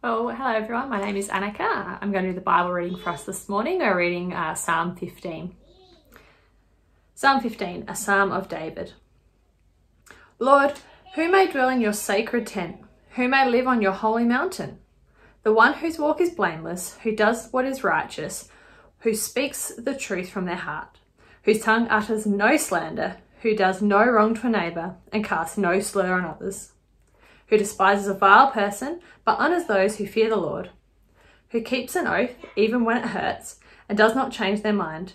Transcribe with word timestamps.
Well, 0.00 0.28
hello 0.28 0.52
everyone. 0.52 0.90
My 0.90 1.00
name 1.00 1.16
is 1.16 1.26
Annika. 1.26 1.98
I'm 2.00 2.12
going 2.12 2.22
to 2.22 2.30
do 2.30 2.36
the 2.36 2.40
Bible 2.40 2.70
reading 2.70 2.98
for 2.98 3.10
us 3.10 3.24
this 3.24 3.48
morning. 3.48 3.80
We're 3.80 3.98
reading 3.98 4.32
uh, 4.32 4.54
Psalm 4.54 4.94
15. 4.94 5.56
Psalm 7.16 7.40
15, 7.40 7.86
a 7.88 7.96
psalm 7.96 8.30
of 8.30 8.48
David. 8.48 8.92
Lord, 10.38 10.74
who 11.16 11.28
may 11.28 11.50
dwell 11.50 11.68
in 11.68 11.80
your 11.80 11.92
sacred 11.92 12.46
tent? 12.46 12.76
Who 13.16 13.26
may 13.26 13.50
live 13.50 13.66
on 13.66 13.82
your 13.82 13.90
holy 13.90 14.24
mountain? 14.24 14.78
The 15.42 15.52
one 15.52 15.74
whose 15.74 15.98
walk 15.98 16.20
is 16.20 16.30
blameless, 16.30 16.96
who 17.02 17.16
does 17.16 17.48
what 17.50 17.64
is 17.64 17.82
righteous, 17.82 18.48
who 19.00 19.16
speaks 19.16 19.72
the 19.76 19.96
truth 19.96 20.30
from 20.30 20.44
their 20.44 20.54
heart, 20.54 21.00
whose 21.42 21.60
tongue 21.60 21.88
utters 21.88 22.24
no 22.24 22.56
slander, 22.56 23.16
who 23.42 23.56
does 23.56 23.82
no 23.82 24.04
wrong 24.04 24.36
to 24.36 24.46
a 24.46 24.50
neighbour, 24.50 24.94
and 25.12 25.24
casts 25.24 25.58
no 25.58 25.80
slur 25.80 26.12
on 26.12 26.24
others 26.24 26.70
who 27.48 27.58
despises 27.58 28.06
a 28.06 28.14
vile 28.14 28.50
person 28.50 29.00
but 29.24 29.38
honours 29.38 29.66
those 29.66 29.96
who 29.96 30.06
fear 30.06 30.28
the 30.28 30.36
Lord, 30.36 30.70
who 31.50 31.60
keeps 31.60 31.96
an 31.96 32.06
oath 32.06 32.34
even 32.56 32.84
when 32.84 32.98
it 32.98 33.06
hurts 33.06 33.60
and 33.88 33.96
does 33.96 34.14
not 34.14 34.32
change 34.32 34.62
their 34.62 34.72
mind, 34.72 35.14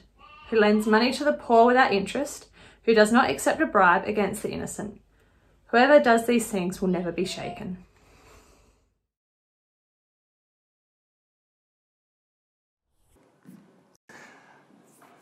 who 0.50 0.60
lends 0.60 0.88
money 0.88 1.12
to 1.14 1.24
the 1.24 1.34
poor 1.34 1.66
without 1.66 1.94
interest, 1.94 2.48
who 2.84 2.94
does 2.94 3.12
not 3.12 3.30
accept 3.30 3.62
a 3.62 3.66
bribe 3.66 4.08
against 4.08 4.44
the 4.44 4.52
innocent. 4.52 5.00
Whoever 5.68 6.00
does 6.00 6.28
these 6.28 6.48
things 6.48 6.82
will 6.82 6.90
never 6.90 7.12
be 7.12 7.26
shaken. 7.26 7.78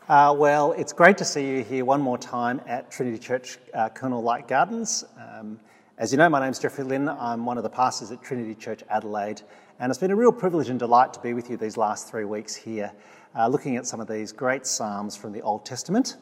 Uh, 0.08 0.34
well, 0.36 0.72
it's 0.72 0.92
great 0.92 1.16
to 1.16 1.24
see 1.24 1.48
you 1.48 1.64
here 1.64 1.86
one 1.86 2.00
more 2.00 2.18
time 2.18 2.60
at 2.66 2.90
Trinity 2.90 3.18
Church, 3.18 3.56
uh, 3.72 3.88
Colonel 3.88 4.22
Light 4.22 4.46
Gardens. 4.46 5.04
Um, 5.16 5.58
as 5.98 6.10
you 6.10 6.18
know, 6.18 6.28
my 6.28 6.40
name 6.40 6.50
is 6.50 6.58
Jeffrey 6.58 6.84
Lynn. 6.84 7.08
I'm 7.08 7.44
one 7.44 7.58
of 7.58 7.62
the 7.62 7.70
pastors 7.70 8.10
at 8.10 8.22
Trinity 8.22 8.54
Church 8.54 8.82
Adelaide, 8.88 9.42
and 9.78 9.90
it's 9.90 9.98
been 9.98 10.10
a 10.10 10.16
real 10.16 10.32
privilege 10.32 10.70
and 10.70 10.78
delight 10.78 11.12
to 11.12 11.20
be 11.20 11.34
with 11.34 11.50
you 11.50 11.58
these 11.58 11.76
last 11.76 12.08
three 12.08 12.24
weeks 12.24 12.54
here, 12.54 12.90
uh, 13.36 13.46
looking 13.46 13.76
at 13.76 13.86
some 13.86 14.00
of 14.00 14.08
these 14.08 14.32
great 14.32 14.66
Psalms 14.66 15.14
from 15.16 15.32
the 15.32 15.42
Old 15.42 15.66
Testament. 15.66 16.16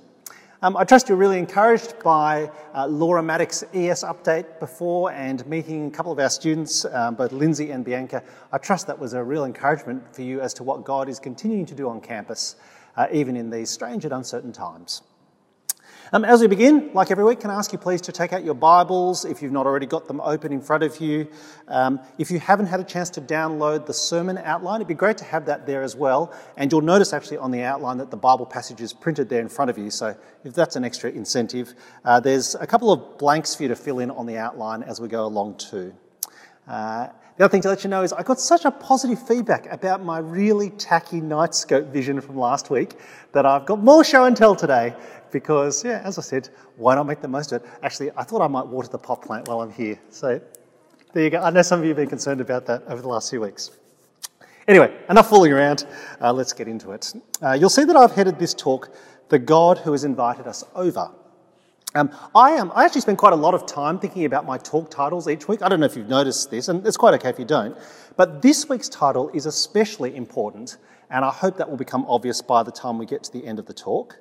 Um, 0.62 0.76
I 0.76 0.82
trust 0.82 1.08
you're 1.08 1.16
really 1.16 1.38
encouraged 1.38 1.94
by 2.02 2.50
uh, 2.74 2.86
Laura 2.88 3.22
Maddox's 3.22 3.62
ES 3.72 4.02
update 4.02 4.58
before 4.58 5.12
and 5.12 5.46
meeting 5.46 5.86
a 5.86 5.90
couple 5.90 6.10
of 6.10 6.18
our 6.18 6.30
students, 6.30 6.84
um, 6.86 7.14
both 7.14 7.30
Lindsay 7.32 7.70
and 7.70 7.84
Bianca. 7.84 8.24
I 8.52 8.58
trust 8.58 8.88
that 8.88 8.98
was 8.98 9.14
a 9.14 9.22
real 9.22 9.44
encouragement 9.44 10.14
for 10.14 10.22
you 10.22 10.40
as 10.40 10.52
to 10.54 10.64
what 10.64 10.84
God 10.84 11.08
is 11.08 11.20
continuing 11.20 11.64
to 11.66 11.74
do 11.76 11.88
on 11.88 12.00
campus, 12.00 12.56
uh, 12.96 13.06
even 13.12 13.36
in 13.36 13.50
these 13.50 13.70
strange 13.70 14.04
and 14.04 14.12
uncertain 14.12 14.52
times. 14.52 15.02
Um, 16.12 16.24
as 16.24 16.40
we 16.40 16.48
begin, 16.48 16.90
like 16.92 17.12
every 17.12 17.22
week, 17.22 17.38
can 17.38 17.50
I 17.50 17.54
ask 17.54 17.72
you 17.72 17.78
please 17.78 18.00
to 18.00 18.10
take 18.10 18.32
out 18.32 18.42
your 18.42 18.54
Bibles 18.54 19.24
if 19.24 19.40
you've 19.40 19.52
not 19.52 19.64
already 19.64 19.86
got 19.86 20.08
them 20.08 20.20
open 20.20 20.52
in 20.52 20.60
front 20.60 20.82
of 20.82 21.00
you. 21.00 21.28
Um, 21.68 22.00
if 22.18 22.32
you 22.32 22.40
haven't 22.40 22.66
had 22.66 22.80
a 22.80 22.84
chance 22.84 23.10
to 23.10 23.20
download 23.20 23.86
the 23.86 23.94
sermon 23.94 24.36
outline, 24.38 24.78
it'd 24.80 24.88
be 24.88 24.94
great 24.94 25.18
to 25.18 25.24
have 25.24 25.46
that 25.46 25.66
there 25.66 25.84
as 25.84 25.94
well. 25.94 26.34
And 26.56 26.72
you'll 26.72 26.80
notice 26.80 27.12
actually 27.12 27.36
on 27.36 27.52
the 27.52 27.62
outline 27.62 27.98
that 27.98 28.10
the 28.10 28.16
Bible 28.16 28.44
passage 28.44 28.80
is 28.80 28.92
printed 28.92 29.28
there 29.28 29.40
in 29.40 29.48
front 29.48 29.70
of 29.70 29.78
you. 29.78 29.88
So 29.88 30.16
if 30.42 30.52
that's 30.52 30.74
an 30.74 30.84
extra 30.84 31.12
incentive, 31.12 31.74
uh, 32.04 32.18
there's 32.18 32.56
a 32.56 32.66
couple 32.66 32.90
of 32.90 33.16
blanks 33.16 33.54
for 33.54 33.62
you 33.62 33.68
to 33.68 33.76
fill 33.76 34.00
in 34.00 34.10
on 34.10 34.26
the 34.26 34.36
outline 34.36 34.82
as 34.82 35.00
we 35.00 35.06
go 35.06 35.24
along 35.24 35.58
too. 35.58 35.94
Uh, 36.66 37.06
the 37.40 37.44
other 37.46 37.52
thing 37.52 37.62
to 37.62 37.70
let 37.70 37.84
you 37.84 37.88
know 37.88 38.02
is 38.02 38.12
I 38.12 38.22
got 38.22 38.38
such 38.38 38.66
a 38.66 38.70
positive 38.70 39.26
feedback 39.26 39.72
about 39.72 40.04
my 40.04 40.18
really 40.18 40.68
tacky 40.68 41.22
night 41.22 41.54
scope 41.54 41.86
vision 41.86 42.20
from 42.20 42.36
last 42.36 42.68
week 42.68 42.96
that 43.32 43.46
I've 43.46 43.64
got 43.64 43.82
more 43.82 44.04
show 44.04 44.26
and 44.26 44.36
tell 44.36 44.54
today 44.54 44.94
because, 45.30 45.84
yeah, 45.84 46.02
as 46.04 46.18
I 46.18 46.22
said, 46.22 46.48
why 46.76 46.94
not 46.94 47.06
make 47.06 47.20
the 47.20 47.28
most 47.28 47.52
of 47.52 47.62
it? 47.62 47.68
Actually, 47.82 48.10
I 48.16 48.24
thought 48.24 48.42
I 48.42 48.48
might 48.48 48.66
water 48.66 48.88
the 48.88 48.98
pot 48.98 49.22
plant 49.22 49.48
while 49.48 49.60
I'm 49.60 49.72
here. 49.72 49.98
So 50.10 50.40
there 51.12 51.24
you 51.24 51.30
go. 51.30 51.40
I 51.40 51.50
know 51.50 51.62
some 51.62 51.80
of 51.80 51.84
you 51.84 51.90
have 51.90 51.96
been 51.96 52.08
concerned 52.08 52.40
about 52.40 52.66
that 52.66 52.84
over 52.86 53.02
the 53.02 53.08
last 53.08 53.30
few 53.30 53.40
weeks. 53.40 53.70
Anyway, 54.68 54.96
enough 55.08 55.28
fooling 55.28 55.52
around. 55.52 55.86
Uh, 56.20 56.32
let's 56.32 56.52
get 56.52 56.68
into 56.68 56.92
it. 56.92 57.12
Uh, 57.42 57.52
you'll 57.52 57.70
see 57.70 57.84
that 57.84 57.96
I've 57.96 58.12
headed 58.12 58.38
this 58.38 58.54
talk, 58.54 58.94
The 59.28 59.38
God 59.38 59.78
Who 59.78 59.92
Has 59.92 60.04
Invited 60.04 60.46
Us 60.46 60.64
Over. 60.74 61.10
Um, 61.96 62.10
I, 62.36 62.52
am, 62.52 62.70
I 62.72 62.84
actually 62.84 63.00
spend 63.00 63.18
quite 63.18 63.32
a 63.32 63.36
lot 63.36 63.52
of 63.52 63.66
time 63.66 63.98
thinking 63.98 64.24
about 64.24 64.46
my 64.46 64.58
talk 64.58 64.90
titles 64.90 65.26
each 65.26 65.48
week. 65.48 65.60
I 65.60 65.68
don't 65.68 65.80
know 65.80 65.86
if 65.86 65.96
you've 65.96 66.08
noticed 66.08 66.48
this, 66.48 66.68
and 66.68 66.86
it's 66.86 66.96
quite 66.96 67.14
okay 67.14 67.30
if 67.30 67.38
you 67.38 67.44
don't. 67.44 67.76
But 68.16 68.42
this 68.42 68.68
week's 68.68 68.88
title 68.88 69.28
is 69.34 69.46
especially 69.46 70.14
important, 70.14 70.76
and 71.10 71.24
I 71.24 71.30
hope 71.30 71.56
that 71.56 71.68
will 71.68 71.76
become 71.76 72.06
obvious 72.08 72.40
by 72.40 72.62
the 72.62 72.70
time 72.70 72.96
we 72.96 73.06
get 73.06 73.24
to 73.24 73.32
the 73.32 73.44
end 73.44 73.58
of 73.58 73.66
the 73.66 73.74
talk. 73.74 74.20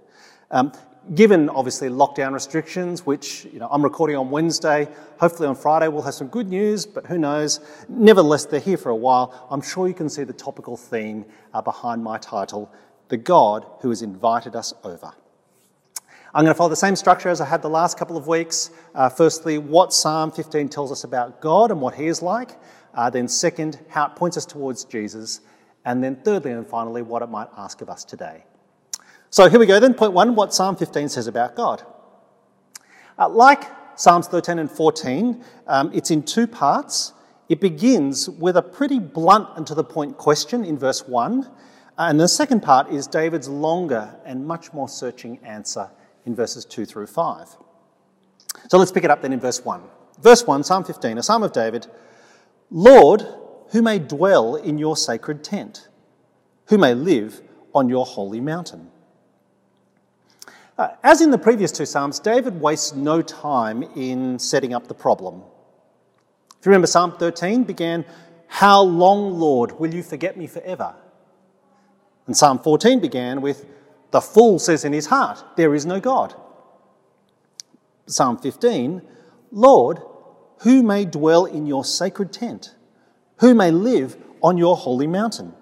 Um, 0.50 0.72
given 1.16 1.50
obviously 1.50 1.90
lockdown 1.90 2.34
restrictions, 2.34 3.06
which 3.06 3.46
you 3.46 3.60
know, 3.60 3.68
I'm 3.72 3.84
recording 3.84 4.16
on 4.16 4.30
Wednesday, 4.30 4.88
hopefully 5.20 5.48
on 5.48 5.56
Friday 5.56 5.88
we'll 5.88 6.04
have 6.04 6.14
some 6.14 6.28
good 6.28 6.48
news, 6.48 6.86
but 6.86 7.06
who 7.06 7.18
knows? 7.18 7.60
Nevertheless, 7.88 8.46
they're 8.46 8.60
here 8.60 8.78
for 8.78 8.90
a 8.90 8.96
while. 8.96 9.48
I'm 9.50 9.62
sure 9.62 9.88
you 9.88 9.94
can 9.94 10.10
see 10.10 10.24
the 10.24 10.34
topical 10.34 10.78
theme 10.78 11.26
uh, 11.54 11.62
behind 11.62 12.04
my 12.04 12.18
title 12.18 12.72
The 13.08 13.18
God 13.18 13.66
Who 13.82 13.90
Has 13.90 14.02
Invited 14.02 14.56
Us 14.56 14.74
Over. 14.84 15.14
I'm 16.34 16.44
going 16.44 16.54
to 16.54 16.58
follow 16.58 16.70
the 16.70 16.76
same 16.76 16.96
structure 16.96 17.30
as 17.30 17.42
I 17.42 17.46
had 17.46 17.64
the 17.64 17.70
last 17.70 17.98
couple 17.98 18.16
of 18.16 18.28
weeks. 18.28 18.70
Uh, 18.94 19.10
firstly, 19.10 19.58
what 19.58 19.92
Psalm 19.92 20.32
15 20.32 20.70
tells 20.70 20.92
us 20.92 21.04
about 21.04 21.42
God 21.42 21.72
and 21.72 21.82
what 21.82 21.96
He 21.96 22.06
is 22.06 22.22
like. 22.22 22.52
Uh, 22.94 23.10
then, 23.10 23.28
second, 23.28 23.80
how 23.90 24.06
it 24.06 24.16
points 24.16 24.38
us 24.38 24.46
towards 24.46 24.84
Jesus. 24.84 25.42
And 25.86 26.04
then, 26.04 26.18
thirdly 26.18 26.52
and 26.52 26.68
finally, 26.68 27.02
what 27.02 27.24
it 27.24 27.30
might 27.30 27.48
ask 27.58 27.82
of 27.82 27.90
us 27.90 28.04
today. 28.04 28.44
So 29.32 29.48
here 29.48 29.60
we 29.60 29.66
go 29.68 29.80
then. 29.80 29.94
Point 29.94 30.14
one 30.14 30.36
what 30.36 30.54
Psalm 30.54 30.76
15 30.76 31.10
says 31.10 31.28
about 31.28 31.56
God. 31.56 31.84
Uh, 33.18 33.30
like 33.30 33.64
Psalms 33.96 34.28
13 34.28 34.60
and 34.60 34.72
14, 34.72 35.44
um, 35.68 35.92
it's 35.94 36.10
in 36.10 36.24
two 36.24 36.48
parts. 36.48 37.14
It 37.48 37.60
begins 37.60 38.30
with 38.30 38.58
a 38.58 38.62
pretty 38.62 39.00
blunt 39.00 39.50
and 39.56 39.68
to 39.68 39.76
the 39.76 39.84
point 39.84 40.18
question 40.18 40.64
in 40.64 40.78
verse 40.78 41.08
1. 41.08 41.50
And 41.98 42.20
the 42.20 42.28
second 42.28 42.62
part 42.62 42.90
is 42.90 43.08
David's 43.08 43.50
longer 43.50 44.16
and 44.26 44.48
much 44.48 44.72
more 44.74 44.88
searching 44.88 45.38
answer 45.44 45.90
in 46.26 46.36
verses 46.36 46.66
2 46.66 46.86
through 46.86 47.08
5. 47.08 47.58
So 48.70 48.78
let's 48.78 48.92
pick 48.92 49.04
it 49.04 49.12
up 49.12 49.22
then 49.22 49.34
in 49.34 49.40
verse 49.40 49.64
1. 49.64 49.82
Verse 50.22 50.46
1, 50.46 50.64
Psalm 50.64 50.84
15, 50.84 51.18
a 51.18 51.24
psalm 51.24 51.44
of 51.44 51.52
David 51.52 51.88
Lord, 52.72 53.26
who 53.72 53.82
may 53.82 54.00
dwell 54.00 54.56
in 54.56 54.78
your 54.78 54.96
sacred 54.96 55.44
tent? 55.44 55.88
Who 56.68 56.78
may 56.78 56.94
live 56.94 57.42
on 57.74 57.90
your 57.90 58.06
holy 58.06 58.40
mountain? 58.40 58.92
Uh, 60.80 60.96
as 61.04 61.20
in 61.20 61.30
the 61.30 61.38
previous 61.38 61.74
two 61.74 61.86
Psalms, 61.86 62.20
David 62.20 62.62
wastes 62.62 62.96
no 62.96 63.22
time 63.22 63.84
in 63.84 64.40
setting 64.40 64.74
up 64.74 64.88
the 64.88 64.94
problem. 64.94 65.44
If 66.58 66.66
you 66.66 66.70
remember, 66.70 66.88
Psalm 66.88 67.18
13 67.18 67.66
began, 67.66 68.06
How 68.48 68.82
long, 68.82 69.38
Lord, 69.38 69.78
will 69.78 69.94
you 69.94 70.02
forget 70.02 70.38
me 70.38 70.48
forever? 70.48 70.96
And 72.28 72.38
Psalm 72.38 72.60
14 72.60 73.02
began 73.02 73.42
with, 73.42 73.66
The 74.12 74.22
fool 74.22 74.58
says 74.58 74.86
in 74.86 74.94
his 74.94 75.08
heart, 75.08 75.44
There 75.58 75.76
is 75.76 75.86
no 75.86 76.00
God. 76.00 76.34
Psalm 78.06 78.38
15, 78.38 79.02
Lord, 79.52 80.00
who 80.62 80.82
may 80.82 81.04
dwell 81.04 81.44
in 81.44 81.66
your 81.66 81.84
sacred 81.84 82.32
tent? 82.32 82.74
Who 83.40 83.54
may 83.54 83.72
live 83.72 84.16
on 84.42 84.58
your 84.58 84.78
holy 84.78 85.08
mountain? 85.08 85.54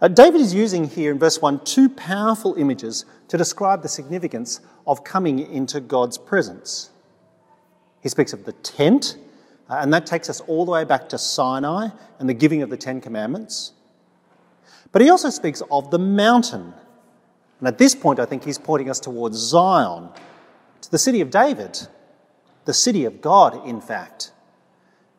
Uh, 0.00 0.08
David 0.08 0.40
is 0.40 0.54
using 0.54 0.84
here 0.88 1.12
in 1.12 1.18
verse 1.18 1.42
1 1.42 1.64
two 1.64 1.88
powerful 1.90 2.54
images 2.54 3.04
to 3.28 3.36
describe 3.36 3.82
the 3.82 3.88
significance 3.88 4.60
of 4.86 5.04
coming 5.04 5.38
into 5.38 5.80
God's 5.80 6.16
presence. 6.16 6.90
He 8.02 8.08
speaks 8.08 8.32
of 8.32 8.44
the 8.44 8.52
tent, 8.52 9.18
uh, 9.68 9.76
and 9.80 9.92
that 9.92 10.06
takes 10.06 10.30
us 10.30 10.40
all 10.42 10.64
the 10.64 10.70
way 10.70 10.84
back 10.84 11.10
to 11.10 11.18
Sinai 11.18 11.88
and 12.18 12.28
the 12.28 12.34
giving 12.34 12.62
of 12.62 12.70
the 12.70 12.78
Ten 12.78 13.02
Commandments. 13.02 13.72
But 14.90 15.02
he 15.02 15.10
also 15.10 15.28
speaks 15.28 15.62
of 15.70 15.90
the 15.90 15.98
mountain. 15.98 16.72
And 17.58 17.68
at 17.68 17.76
this 17.76 17.94
point, 17.94 18.18
I 18.18 18.24
think 18.24 18.42
he's 18.42 18.58
pointing 18.58 18.88
us 18.88 19.00
towards 19.00 19.36
Zion, 19.36 20.08
to 20.80 20.90
the 20.90 20.98
city 20.98 21.20
of 21.20 21.30
David, 21.30 21.78
the 22.64 22.72
city 22.72 23.04
of 23.04 23.20
God, 23.20 23.66
in 23.68 23.82
fact. 23.82 24.32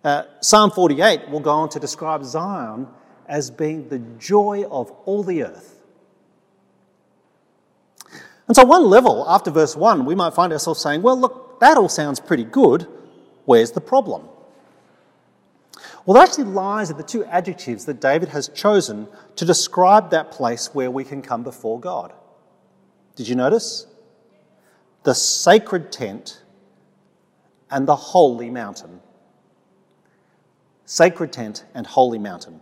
Uh, 0.03 0.24
Psalm 0.42 0.72
48 0.72 1.30
will 1.30 1.39
go 1.39 1.51
on 1.51 1.69
to 1.69 1.80
describe 1.80 2.24
Zion 2.25 2.88
as 3.31 3.50
being 3.50 3.88
the 3.88 4.00
joy 4.19 4.66
of 4.69 4.92
all 5.06 5.24
the 5.24 5.44
earth. 5.44 5.81
And 8.48 8.56
so, 8.56 8.66
one 8.66 8.83
level, 8.83 9.25
after 9.30 9.50
verse 9.50 9.74
1, 9.74 10.04
we 10.04 10.13
might 10.13 10.33
find 10.33 10.51
ourselves 10.51 10.81
saying, 10.81 11.01
well, 11.01 11.18
look, 11.18 11.62
that 11.62 11.78
all 11.78 11.88
sounds 11.88 12.19
pretty 12.19 12.44
good. 12.44 12.86
Where's 13.45 13.72
the 13.72 13.80
problem? 13.80 14.28
Well, 16.06 16.16
that 16.16 16.28
actually 16.28 16.45
lies 16.45 16.89
in 16.89 16.98
the 16.98 17.04
two 17.04 17.24
adjectives 17.25 17.86
that 17.86 18.01
David 18.01 18.30
has 18.30 18.50
chosen 18.50 19.07
to 19.38 19.45
describe 19.45 20.12
that 20.12 20.31
place 20.31 20.74
where 20.74 20.92
we 20.92 21.06
can 21.06 21.22
come 21.22 21.42
before 21.42 21.80
God. 21.80 22.12
Did 23.16 23.30
you 23.30 23.36
notice? 23.36 23.88
The 25.04 25.13
sacred 25.16 25.89
tent 25.92 26.44
and 27.69 27.88
the 27.88 27.95
holy 27.95 28.50
mountain. 28.50 29.00
Sacred 30.86 31.31
tent 31.31 31.63
and 31.74 31.88
holy 31.88 32.19
mountain. 32.19 32.60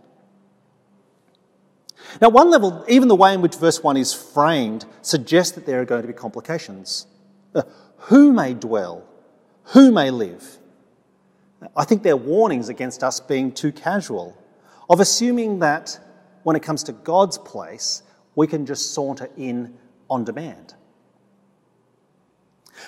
Now, 2.20 2.28
one 2.28 2.50
level, 2.50 2.84
even 2.88 3.08
the 3.08 3.16
way 3.16 3.34
in 3.34 3.40
which 3.40 3.56
verse 3.56 3.82
1 3.82 3.96
is 3.96 4.12
framed 4.12 4.84
suggests 5.02 5.54
that 5.54 5.66
there 5.66 5.80
are 5.80 5.84
going 5.84 6.02
to 6.02 6.08
be 6.08 6.14
complications. 6.14 7.06
Uh, 7.54 7.62
who 7.96 8.32
may 8.32 8.54
dwell? 8.54 9.04
Who 9.72 9.92
may 9.92 10.10
live? 10.10 10.58
I 11.76 11.84
think 11.84 12.02
they're 12.02 12.16
warnings 12.16 12.68
against 12.68 13.02
us 13.02 13.20
being 13.20 13.52
too 13.52 13.72
casual, 13.72 14.36
of 14.88 15.00
assuming 15.00 15.58
that 15.60 15.98
when 16.42 16.56
it 16.56 16.62
comes 16.62 16.82
to 16.84 16.92
God's 16.92 17.38
place, 17.38 18.02
we 18.34 18.46
can 18.46 18.66
just 18.66 18.94
saunter 18.94 19.28
in 19.36 19.74
on 20.08 20.24
demand. 20.24 20.74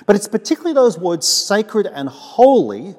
But 0.07 0.17
it's 0.17 0.29
particularly 0.29 0.75
those 0.75 0.99
words 0.99 1.29
sacred 1.29 1.87
and 1.87 2.09
holy 2.09 2.95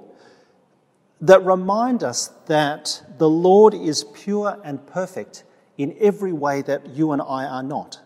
that 1.22 1.44
remind 1.44 2.04
us 2.04 2.28
that 2.46 3.02
the 3.18 3.30
Lord 3.30 3.74
is 3.74 4.04
pure 4.04 4.60
and 4.64 4.86
perfect 4.86 5.44
in 5.78 5.96
every 6.00 6.34
way 6.34 6.62
that 6.62 6.88
you 6.90 7.12
and 7.12 7.22
I 7.22 7.46
are 7.46 7.64
not. 7.64 8.00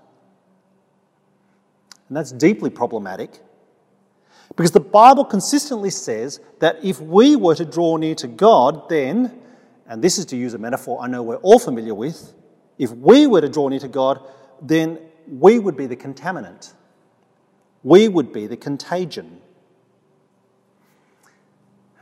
And 2.07 2.15
that's 2.15 2.31
deeply 2.31 2.69
problematic 2.69 3.41
because 4.55 4.71
the 4.71 4.79
Bible 4.79 5.25
consistently 5.25 5.89
says 5.89 6.39
that 6.59 6.83
if 6.83 7.01
we 7.01 7.35
were 7.35 7.55
to 7.55 7.65
draw 7.65 7.97
near 7.97 8.15
to 8.15 8.27
God, 8.27 8.89
then, 8.89 9.41
and 9.87 10.01
this 10.01 10.17
is 10.17 10.25
to 10.27 10.37
use 10.37 10.53
a 10.53 10.57
metaphor 10.57 10.99
I 11.01 11.07
know 11.07 11.21
we're 11.21 11.35
all 11.37 11.59
familiar 11.59 11.93
with, 11.93 12.33
if 12.77 12.91
we 12.91 13.27
were 13.27 13.41
to 13.41 13.49
draw 13.49 13.67
near 13.67 13.79
to 13.79 13.87
God, 13.87 14.21
then 14.61 14.99
we 15.27 15.59
would 15.59 15.75
be 15.75 15.85
the 15.85 15.95
contaminant. 15.95 16.73
We 17.83 18.07
would 18.07 18.31
be 18.31 18.47
the 18.47 18.57
contagion. 18.57 19.41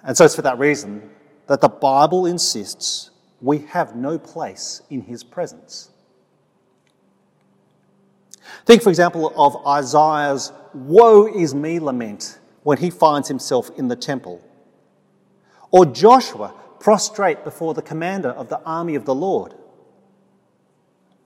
And 0.04 0.16
so 0.16 0.26
it's 0.26 0.36
for 0.36 0.44
that 0.44 0.60
reason 0.60 1.10
that 1.48 1.62
the 1.62 1.70
Bible 1.70 2.26
insists 2.26 3.10
we 3.46 3.60
have 3.60 3.96
no 3.96 4.18
place 4.18 4.82
in 4.90 5.02
His 5.02 5.24
presence. 5.24 5.90
Think, 8.66 8.82
for 8.82 8.90
example, 8.90 9.32
of 9.36 9.66
Isaiah's 9.66 10.52
woe 10.74 11.28
is 11.28 11.54
me 11.54 11.80
lament 11.80 12.40
when 12.64 12.80
he 12.80 12.90
finds 12.90 13.28
himself 13.28 13.70
in 13.78 13.88
the 13.88 13.96
temple. 13.96 14.42
Or 15.72 15.86
Joshua 15.86 16.54
prostrate 16.80 17.44
before 17.44 17.74
the 17.74 17.82
commander 17.82 18.30
of 18.30 18.50
the 18.50 18.60
army 18.64 18.96
of 18.96 19.06
the 19.06 19.16
Lord. 19.16 19.54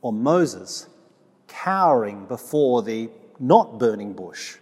Or 0.01 0.11
Moses 0.11 0.87
cowering 1.47 2.25
before 2.25 2.83
the 2.83 3.09
not 3.39 3.79
burning 3.79 4.13
bush. 4.13 4.57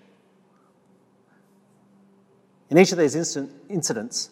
In 2.69 2.77
each 2.77 2.92
of 2.92 2.98
these 2.98 3.15
incidents, 3.15 4.30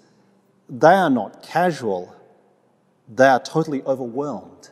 they 0.69 0.93
are 0.93 1.09
not 1.09 1.41
casual, 1.41 2.14
they 3.07 3.27
are 3.27 3.39
totally 3.39 3.83
overwhelmed 3.83 4.69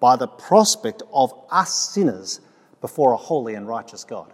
by 0.00 0.16
the 0.16 0.26
prospect 0.26 1.02
of 1.12 1.32
us 1.50 1.74
sinners 1.74 2.40
before 2.80 3.12
a 3.12 3.16
holy 3.16 3.54
and 3.54 3.66
righteous 3.66 4.04
God. 4.04 4.32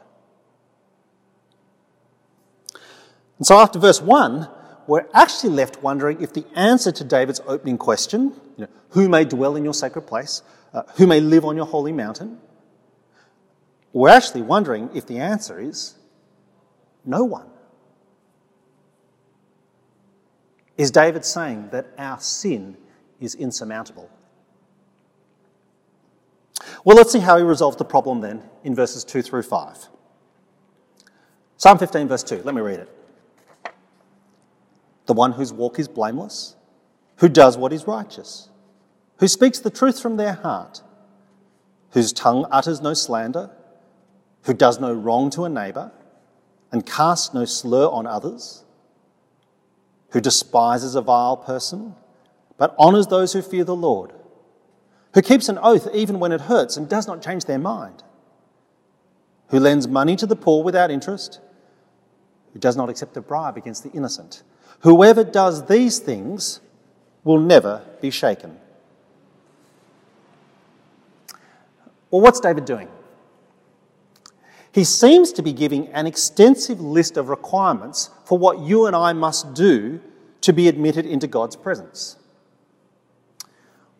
And 3.38 3.46
so 3.46 3.58
after 3.58 3.78
verse 3.78 4.00
1, 4.00 4.48
we're 4.86 5.06
actually 5.14 5.54
left 5.54 5.82
wondering 5.82 6.22
if 6.22 6.32
the 6.32 6.44
answer 6.54 6.92
to 6.92 7.04
David's 7.04 7.40
opening 7.46 7.78
question, 7.78 8.34
you 8.56 8.64
know, 8.64 8.68
who 8.90 9.08
may 9.08 9.24
dwell 9.24 9.56
in 9.56 9.64
your 9.64 9.74
sacred 9.74 10.02
place, 10.02 10.42
uh, 10.72 10.82
who 10.96 11.06
may 11.06 11.20
live 11.20 11.44
on 11.44 11.56
your 11.56 11.66
holy 11.66 11.92
mountain, 11.92 12.38
we're 13.92 14.10
actually 14.10 14.42
wondering 14.42 14.90
if 14.94 15.06
the 15.06 15.18
answer 15.18 15.58
is 15.60 15.94
no 17.04 17.24
one. 17.24 17.48
Is 20.76 20.90
David 20.90 21.24
saying 21.24 21.68
that 21.70 21.86
our 21.96 22.18
sin 22.18 22.76
is 23.20 23.34
insurmountable? 23.34 24.10
Well, 26.84 26.96
let's 26.96 27.12
see 27.12 27.20
how 27.20 27.36
he 27.38 27.42
resolved 27.42 27.78
the 27.78 27.84
problem 27.84 28.20
then 28.20 28.42
in 28.62 28.74
verses 28.74 29.04
2 29.04 29.22
through 29.22 29.42
5. 29.42 29.88
Psalm 31.56 31.78
15, 31.78 32.08
verse 32.08 32.22
2, 32.22 32.42
let 32.44 32.54
me 32.54 32.60
read 32.60 32.80
it. 32.80 32.90
The 35.06 35.14
one 35.14 35.32
whose 35.32 35.52
walk 35.52 35.78
is 35.78 35.88
blameless, 35.88 36.56
who 37.16 37.28
does 37.28 37.56
what 37.56 37.72
is 37.72 37.86
righteous, 37.86 38.48
who 39.18 39.28
speaks 39.28 39.58
the 39.58 39.70
truth 39.70 40.00
from 40.00 40.16
their 40.16 40.34
heart, 40.34 40.82
whose 41.90 42.12
tongue 42.12 42.46
utters 42.50 42.80
no 42.80 42.92
slander, 42.92 43.50
who 44.42 44.52
does 44.52 44.80
no 44.80 44.92
wrong 44.92 45.30
to 45.30 45.44
a 45.44 45.48
neighbour, 45.48 45.92
and 46.72 46.84
casts 46.84 47.32
no 47.32 47.44
slur 47.44 47.88
on 47.88 48.06
others, 48.06 48.64
who 50.10 50.20
despises 50.20 50.94
a 50.94 51.00
vile 51.00 51.36
person, 51.36 51.94
but 52.56 52.74
honours 52.78 53.06
those 53.06 53.32
who 53.32 53.42
fear 53.42 53.64
the 53.64 53.76
Lord 53.76 54.12
who 55.14 55.22
keeps 55.22 55.48
an 55.48 55.58
oath 55.62 55.88
even 55.94 56.18
when 56.18 56.32
it 56.32 56.42
hurts 56.42 56.76
and 56.76 56.88
does 56.88 57.06
not 57.06 57.22
change 57.22 57.44
their 57.44 57.58
mind, 57.58 58.02
who 59.48 59.60
lends 59.60 59.86
money 59.86 60.16
to 60.16 60.26
the 60.26 60.36
poor 60.36 60.62
without 60.62 60.90
interest, 60.90 61.40
who 62.52 62.58
does 62.58 62.76
not 62.76 62.90
accept 62.90 63.16
a 63.16 63.20
bribe 63.20 63.56
against 63.56 63.84
the 63.84 63.90
innocent. 63.90 64.42
Whoever 64.80 65.22
does 65.22 65.66
these 65.66 66.00
things 66.00 66.60
will 67.22 67.38
never 67.38 67.82
be 68.00 68.10
shaken. 68.10 68.58
Well, 72.10 72.20
what's 72.20 72.40
David 72.40 72.64
doing? 72.64 72.88
He 74.72 74.82
seems 74.82 75.32
to 75.34 75.42
be 75.42 75.52
giving 75.52 75.86
an 75.88 76.08
extensive 76.08 76.80
list 76.80 77.16
of 77.16 77.28
requirements 77.28 78.10
for 78.24 78.36
what 78.36 78.58
you 78.58 78.86
and 78.86 78.96
I 78.96 79.12
must 79.12 79.54
do 79.54 80.00
to 80.40 80.52
be 80.52 80.66
admitted 80.66 81.06
into 81.06 81.28
God's 81.28 81.54
presence. 81.54 82.16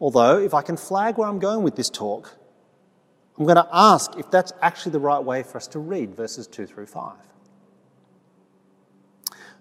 Although, 0.00 0.38
if 0.38 0.55
I 0.55 0.62
can 0.62 0.76
flag 0.76 1.19
where 1.19 1.29
I'm 1.29 1.38
going 1.38 1.62
with 1.62 1.76
this 1.76 1.91
talk, 1.91 2.37
I'm 3.38 3.44
going 3.44 3.56
to 3.56 3.69
ask 3.73 4.17
if 4.17 4.31
that's 4.31 4.52
actually 4.62 4.93
the 4.93 5.00
right 5.00 5.23
way 5.23 5.43
for 5.43 5.56
us 5.56 5.67
to 5.69 5.79
read 5.79 6.14
verses 6.14 6.46
2 6.46 6.67
through 6.67 6.87
5. 6.87 7.12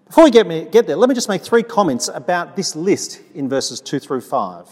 Before 0.05 0.25
we 0.25 0.31
get, 0.31 0.45
me, 0.45 0.67
get 0.69 0.85
there, 0.85 0.95
let 0.95 1.09
me 1.09 1.15
just 1.15 1.29
make 1.29 1.41
three 1.41 1.63
comments 1.63 2.07
about 2.07 2.55
this 2.55 2.75
list 2.75 3.21
in 3.33 3.49
verses 3.49 3.81
2 3.81 3.99
through 3.99 4.21
5. 4.21 4.67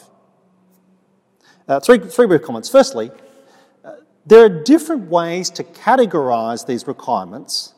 Uh, 1.68 1.80
three, 1.80 2.00
three 2.00 2.28
brief 2.28 2.42
comments. 2.42 2.70
Firstly, 2.70 3.12
uh, 3.84 3.94
there 4.26 4.44
are 4.44 4.50
different 4.50 5.10
ways 5.10 5.50
to 5.52 5.64
categorise 5.64 6.68
these 6.68 6.86
requirements, 6.86 7.74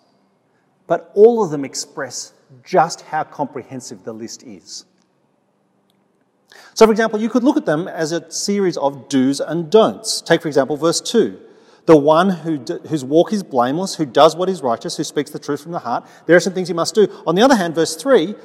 but 0.88 1.12
all 1.14 1.44
of 1.44 1.52
them 1.52 1.64
express 1.64 2.34
just 2.64 3.02
how 3.02 3.24
comprehensive 3.24 4.04
the 4.04 4.14
list 4.14 4.44
is. 4.44 4.86
So, 6.74 6.86
for 6.86 6.92
example, 6.92 7.20
you 7.20 7.30
could 7.30 7.44
look 7.44 7.58
at 7.58 7.66
them 7.66 7.88
as 7.88 8.12
a 8.12 8.30
series 8.32 8.78
of 8.78 9.10
do's 9.10 9.40
and 9.40 9.70
don'ts. 9.70 10.22
Take, 10.22 10.42
for 10.42 10.48
example, 10.48 10.78
verse 10.78 11.02
2. 11.02 11.40
The 11.86 11.98
one 11.98 12.30
who 12.30 12.58
whose 12.88 13.04
walk 13.04 13.34
is 13.34 13.44
blameless, 13.44 13.96
who 13.96 14.06
does 14.06 14.36
what 14.36 14.48
is 14.50 14.62
righteous, 14.62 14.96
who 14.96 15.04
speaks 15.04 15.32
the 15.32 15.40
truth 15.40 15.62
from 15.62 15.74
the 15.74 15.80
heart, 15.80 16.08
there 16.26 16.36
are 16.36 16.40
some 16.40 16.54
things 16.54 16.70
he 16.70 16.74
must 16.74 16.96
do. 16.96 17.08
On 17.28 17.36
the 17.36 17.42
other 17.42 17.56
hand, 17.56 17.76
verse 17.76 17.96
3, 17.96 18.36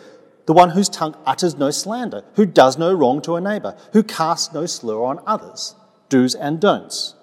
the 0.46 0.52
one 0.52 0.70
whose 0.70 0.88
tongue 0.88 1.14
utters 1.24 1.56
no 1.56 1.70
slander, 1.70 2.24
who 2.34 2.46
does 2.46 2.78
no 2.78 2.92
wrong 2.92 3.20
to 3.22 3.36
a 3.36 3.40
neighbour, 3.40 3.76
who 3.92 4.02
casts 4.02 4.52
no 4.52 4.66
slur 4.66 5.04
on 5.04 5.20
others. 5.26 5.76
Do's 6.08 6.34
and 6.34 6.60
don'ts. 6.60 7.14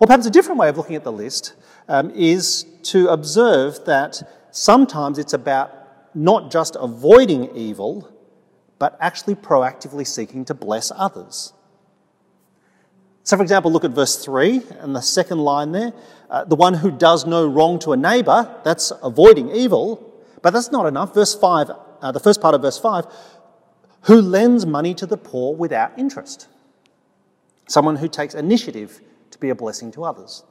Or 0.00 0.06
perhaps 0.06 0.26
a 0.26 0.30
different 0.30 0.58
way 0.58 0.68
of 0.68 0.76
looking 0.76 0.96
at 0.96 1.04
the 1.04 1.12
list 1.12 1.54
um, 1.88 2.10
is 2.10 2.66
to 2.84 3.08
observe 3.08 3.84
that 3.84 4.22
sometimes 4.50 5.18
it's 5.18 5.32
about 5.32 5.72
not 6.14 6.50
just 6.50 6.76
avoiding 6.78 7.56
evil, 7.56 8.10
but 8.84 8.98
actually 9.00 9.34
proactively 9.34 10.06
seeking 10.06 10.44
to 10.44 10.52
bless 10.52 10.92
others. 10.94 11.54
So, 13.22 13.34
for 13.34 13.42
example, 13.42 13.72
look 13.72 13.82
at 13.82 13.92
verse 13.92 14.22
3 14.22 14.60
and 14.80 14.94
the 14.94 15.00
second 15.00 15.38
line 15.38 15.72
there. 15.72 15.94
Uh, 16.28 16.44
the 16.44 16.54
one 16.54 16.74
who 16.74 16.90
does 16.90 17.24
no 17.24 17.46
wrong 17.46 17.78
to 17.78 17.94
a 17.94 17.96
neighbour, 17.96 18.60
that's 18.62 18.92
avoiding 19.02 19.48
evil, 19.48 20.22
but 20.42 20.50
that's 20.52 20.70
not 20.70 20.84
enough. 20.84 21.14
Verse 21.14 21.34
5, 21.34 21.70
uh, 22.02 22.12
the 22.12 22.20
first 22.20 22.42
part 22.42 22.54
of 22.54 22.60
verse 22.60 22.78
5, 22.78 23.06
who 24.02 24.20
lends 24.20 24.66
money 24.66 24.92
to 24.92 25.06
the 25.06 25.16
poor 25.16 25.56
without 25.56 25.98
interest. 25.98 26.48
Someone 27.66 27.96
who 27.96 28.06
takes 28.06 28.34
initiative 28.34 29.00
to 29.30 29.38
be 29.38 29.48
a 29.48 29.54
blessing 29.54 29.92
to 29.92 30.04
others. 30.04 30.44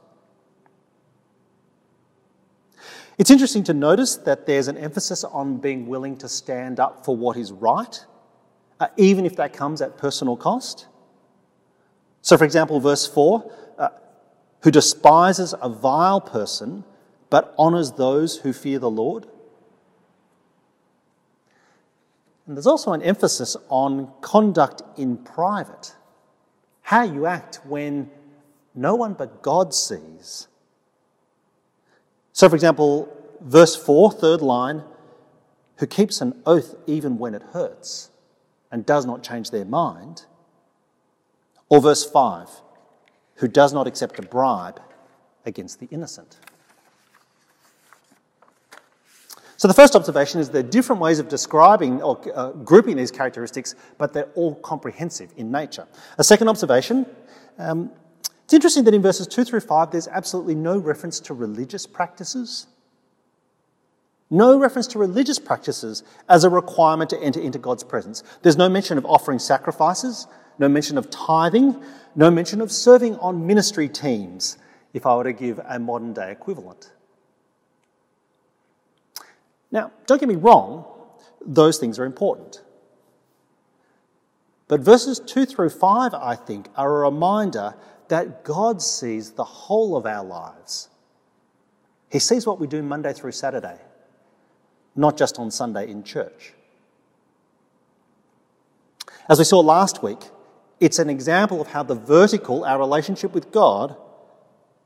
It's 3.16 3.30
interesting 3.30 3.62
to 3.62 3.74
notice 3.74 4.16
that 4.16 4.44
there's 4.44 4.66
an 4.66 4.76
emphasis 4.76 5.22
on 5.22 5.58
being 5.58 5.86
willing 5.86 6.16
to 6.16 6.28
stand 6.28 6.80
up 6.80 7.04
for 7.04 7.16
what 7.16 7.36
is 7.36 7.52
right 7.52 8.04
uh, 8.84 8.88
even 8.98 9.24
if 9.24 9.34
that 9.36 9.54
comes 9.54 9.80
at 9.80 9.96
personal 9.96 10.36
cost. 10.36 10.88
So, 12.20 12.36
for 12.36 12.44
example, 12.44 12.80
verse 12.80 13.06
4 13.06 13.50
uh, 13.78 13.88
who 14.60 14.70
despises 14.70 15.54
a 15.62 15.70
vile 15.70 16.20
person 16.20 16.84
but 17.30 17.54
honours 17.58 17.92
those 17.92 18.36
who 18.38 18.52
fear 18.52 18.78
the 18.78 18.90
Lord. 18.90 19.26
And 22.46 22.54
there's 22.54 22.66
also 22.66 22.92
an 22.92 23.00
emphasis 23.00 23.56
on 23.70 24.12
conduct 24.20 24.82
in 24.98 25.16
private, 25.16 25.94
how 26.82 27.04
you 27.04 27.24
act 27.24 27.60
when 27.64 28.10
no 28.74 28.94
one 28.96 29.14
but 29.14 29.40
God 29.40 29.72
sees. 29.72 30.46
So, 32.34 32.50
for 32.50 32.54
example, 32.54 33.08
verse 33.40 33.74
4, 33.76 34.12
third 34.12 34.42
line, 34.42 34.82
who 35.76 35.86
keeps 35.86 36.20
an 36.20 36.42
oath 36.44 36.74
even 36.86 37.16
when 37.16 37.34
it 37.34 37.42
hurts 37.54 38.10
and 38.74 38.84
does 38.84 39.06
not 39.06 39.22
change 39.22 39.52
their 39.52 39.64
mind. 39.64 40.26
Or 41.68 41.80
verse 41.80 42.04
5 42.04 42.50
who 43.36 43.46
does 43.46 43.72
not 43.72 43.86
accept 43.86 44.18
a 44.18 44.22
bribe 44.22 44.80
against 45.46 45.78
the 45.78 45.86
innocent. 45.86 46.38
So 49.56 49.68
the 49.68 49.74
first 49.74 49.94
observation 49.94 50.40
is 50.40 50.50
there 50.50 50.60
are 50.60 50.68
different 50.68 51.00
ways 51.00 51.20
of 51.20 51.28
describing 51.28 52.02
or 52.02 52.20
uh, 52.34 52.50
grouping 52.50 52.96
these 52.96 53.10
characteristics, 53.12 53.76
but 53.96 54.12
they're 54.12 54.30
all 54.34 54.56
comprehensive 54.56 55.32
in 55.36 55.52
nature. 55.52 55.86
A 56.18 56.24
second 56.24 56.48
observation 56.48 57.06
um, 57.58 57.90
it's 58.42 58.54
interesting 58.54 58.84
that 58.84 58.94
in 58.94 59.02
verses 59.02 59.28
2 59.28 59.44
through 59.44 59.60
5, 59.60 59.92
there's 59.92 60.08
absolutely 60.08 60.54
no 60.56 60.78
reference 60.78 61.18
to 61.20 61.34
religious 61.34 61.86
practices. 61.86 62.66
No 64.30 64.58
reference 64.58 64.86
to 64.88 64.98
religious 64.98 65.38
practices 65.38 66.02
as 66.28 66.44
a 66.44 66.50
requirement 66.50 67.10
to 67.10 67.22
enter 67.22 67.40
into 67.40 67.58
God's 67.58 67.84
presence. 67.84 68.22
There's 68.42 68.56
no 68.56 68.68
mention 68.68 68.98
of 68.98 69.04
offering 69.06 69.38
sacrifices, 69.38 70.26
no 70.58 70.68
mention 70.68 70.98
of 70.98 71.10
tithing, 71.10 71.82
no 72.14 72.30
mention 72.30 72.60
of 72.60 72.72
serving 72.72 73.16
on 73.18 73.46
ministry 73.46 73.88
teams, 73.88 74.56
if 74.92 75.06
I 75.06 75.16
were 75.16 75.24
to 75.24 75.32
give 75.32 75.60
a 75.66 75.78
modern 75.78 76.12
day 76.12 76.30
equivalent. 76.30 76.92
Now, 79.70 79.90
don't 80.06 80.20
get 80.20 80.28
me 80.28 80.36
wrong, 80.36 80.84
those 81.44 81.78
things 81.78 81.98
are 81.98 82.04
important. 82.04 82.62
But 84.68 84.80
verses 84.80 85.20
2 85.20 85.46
through 85.46 85.70
5, 85.70 86.14
I 86.14 86.36
think, 86.36 86.68
are 86.76 87.04
a 87.04 87.10
reminder 87.10 87.74
that 88.08 88.44
God 88.44 88.80
sees 88.80 89.32
the 89.32 89.44
whole 89.44 89.96
of 89.96 90.06
our 90.06 90.24
lives. 90.24 90.88
He 92.10 92.18
sees 92.18 92.46
what 92.46 92.60
we 92.60 92.66
do 92.66 92.82
Monday 92.82 93.12
through 93.12 93.32
Saturday, 93.32 93.78
not 94.96 95.16
just 95.16 95.38
on 95.38 95.50
Sunday 95.50 95.90
in 95.90 96.02
church. 96.02 96.52
As 99.28 99.38
we 99.38 99.44
saw 99.44 99.60
last 99.60 100.02
week, 100.02 100.18
it's 100.80 100.98
an 100.98 101.08
example 101.08 101.60
of 101.60 101.68
how 101.68 101.82
the 101.82 101.94
vertical, 101.94 102.64
our 102.64 102.78
relationship 102.78 103.32
with 103.32 103.50
God, 103.50 103.96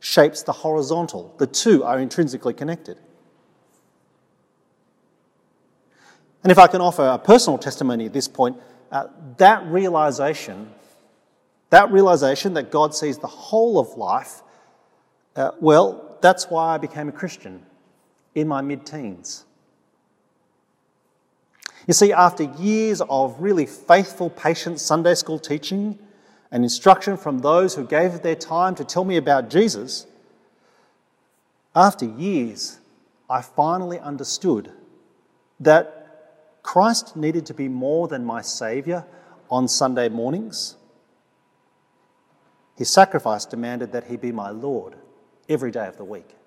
shapes 0.00 0.42
the 0.42 0.52
horizontal. 0.52 1.34
The 1.38 1.46
two 1.46 1.82
are 1.82 1.98
intrinsically 1.98 2.54
connected. 2.54 2.98
And 6.42 6.52
if 6.52 6.58
I 6.58 6.68
can 6.68 6.80
offer 6.80 7.04
a 7.04 7.18
personal 7.18 7.58
testimony 7.58 8.06
at 8.06 8.12
this 8.12 8.28
point, 8.28 8.56
uh, 8.92 9.08
that 9.38 9.66
realization, 9.66 10.70
that 11.70 11.90
realization 11.90 12.54
that 12.54 12.70
God 12.70 12.94
sees 12.94 13.18
the 13.18 13.26
whole 13.26 13.78
of 13.78 13.96
life, 13.96 14.42
uh, 15.34 15.50
well, 15.60 16.16
that's 16.20 16.48
why 16.48 16.74
I 16.74 16.78
became 16.78 17.08
a 17.08 17.12
Christian 17.12 17.64
in 18.34 18.46
my 18.46 18.60
mid 18.60 18.86
teens. 18.86 19.44
You 21.88 21.94
see, 21.94 22.12
after 22.12 22.42
years 22.42 23.00
of 23.00 23.40
really 23.40 23.64
faithful, 23.64 24.28
patient 24.28 24.78
Sunday 24.78 25.14
school 25.14 25.38
teaching 25.38 25.98
and 26.52 26.62
instruction 26.62 27.16
from 27.16 27.38
those 27.38 27.74
who 27.74 27.86
gave 27.86 28.20
their 28.20 28.34
time 28.34 28.74
to 28.74 28.84
tell 28.84 29.04
me 29.04 29.16
about 29.16 29.48
Jesus, 29.48 30.06
after 31.74 32.04
years, 32.04 32.78
I 33.30 33.40
finally 33.40 33.98
understood 33.98 34.70
that 35.60 36.60
Christ 36.62 37.16
needed 37.16 37.46
to 37.46 37.54
be 37.54 37.68
more 37.68 38.06
than 38.06 38.22
my 38.22 38.42
Saviour 38.42 39.06
on 39.50 39.66
Sunday 39.66 40.10
mornings. 40.10 40.76
His 42.76 42.90
sacrifice 42.90 43.46
demanded 43.46 43.92
that 43.92 44.04
he 44.04 44.18
be 44.18 44.30
my 44.30 44.50
Lord 44.50 44.96
every 45.48 45.70
day 45.70 45.86
of 45.86 45.96
the 45.96 46.04
week. 46.04 46.37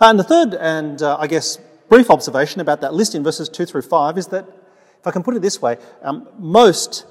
And 0.00 0.18
the 0.18 0.24
third, 0.24 0.54
and 0.54 1.02
uh, 1.02 1.16
I 1.18 1.26
guess 1.26 1.58
brief 1.88 2.10
observation 2.10 2.60
about 2.60 2.80
that 2.82 2.94
list 2.94 3.14
in 3.14 3.24
verses 3.24 3.48
2 3.48 3.66
through 3.66 3.82
5 3.82 4.18
is 4.18 4.26
that, 4.28 4.46
if 5.00 5.06
I 5.06 5.10
can 5.10 5.22
put 5.22 5.34
it 5.36 5.42
this 5.42 5.60
way, 5.60 5.76
um, 6.02 6.28
most 6.38 7.06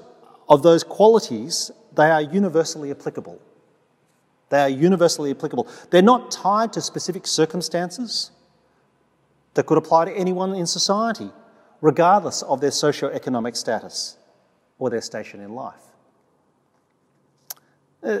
of 0.48 0.62
those 0.62 0.84
qualities, 0.84 1.70
they 1.94 2.10
are 2.10 2.22
universally 2.22 2.90
applicable. 2.90 3.40
They 4.50 4.60
are 4.60 4.68
universally 4.68 5.30
applicable. 5.30 5.68
They're 5.90 6.00
not 6.00 6.30
tied 6.30 6.72
to 6.74 6.80
specific 6.80 7.26
circumstances 7.26 8.30
that 9.54 9.66
could 9.66 9.78
apply 9.78 10.06
to 10.06 10.12
anyone 10.12 10.54
in 10.54 10.66
society, 10.66 11.30
regardless 11.80 12.42
of 12.42 12.60
their 12.60 12.70
socio-economic 12.70 13.56
status 13.56 14.16
or 14.78 14.88
their 14.88 15.02
station 15.02 15.40
in 15.40 15.54
life. 15.54 15.82
Uh, 18.02 18.20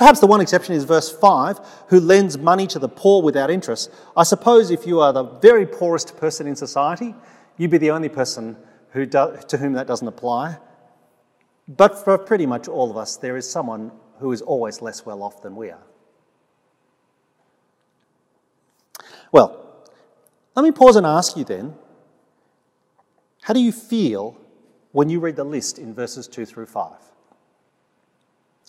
perhaps 0.00 0.18
the 0.18 0.26
one 0.26 0.40
exception 0.40 0.74
is 0.74 0.84
verse 0.84 1.12
5 1.12 1.60
who 1.88 2.00
lends 2.00 2.38
money 2.38 2.66
to 2.66 2.78
the 2.78 2.88
poor 2.88 3.22
without 3.22 3.50
interest. 3.50 3.90
I 4.16 4.22
suppose 4.22 4.70
if 4.70 4.86
you 4.86 4.98
are 4.98 5.12
the 5.12 5.24
very 5.24 5.66
poorest 5.66 6.16
person 6.16 6.46
in 6.46 6.56
society, 6.56 7.14
you'd 7.58 7.70
be 7.70 7.76
the 7.76 7.90
only 7.90 8.08
person 8.08 8.56
who 8.92 9.04
do, 9.04 9.36
to 9.46 9.58
whom 9.58 9.74
that 9.74 9.86
doesn't 9.86 10.08
apply. 10.08 10.56
But 11.68 12.02
for 12.02 12.16
pretty 12.16 12.46
much 12.46 12.66
all 12.66 12.90
of 12.90 12.96
us, 12.96 13.18
there 13.18 13.36
is 13.36 13.48
someone 13.48 13.92
who 14.20 14.32
is 14.32 14.40
always 14.40 14.80
less 14.80 15.04
well 15.04 15.22
off 15.22 15.42
than 15.42 15.54
we 15.54 15.70
are. 15.70 15.82
Well, 19.30 19.84
let 20.56 20.62
me 20.62 20.72
pause 20.72 20.96
and 20.96 21.04
ask 21.04 21.36
you 21.36 21.44
then 21.44 21.74
how 23.42 23.52
do 23.52 23.60
you 23.60 23.70
feel 23.70 24.38
when 24.92 25.10
you 25.10 25.20
read 25.20 25.36
the 25.36 25.44
list 25.44 25.78
in 25.78 25.92
verses 25.92 26.26
2 26.26 26.46
through 26.46 26.66
5? 26.66 26.92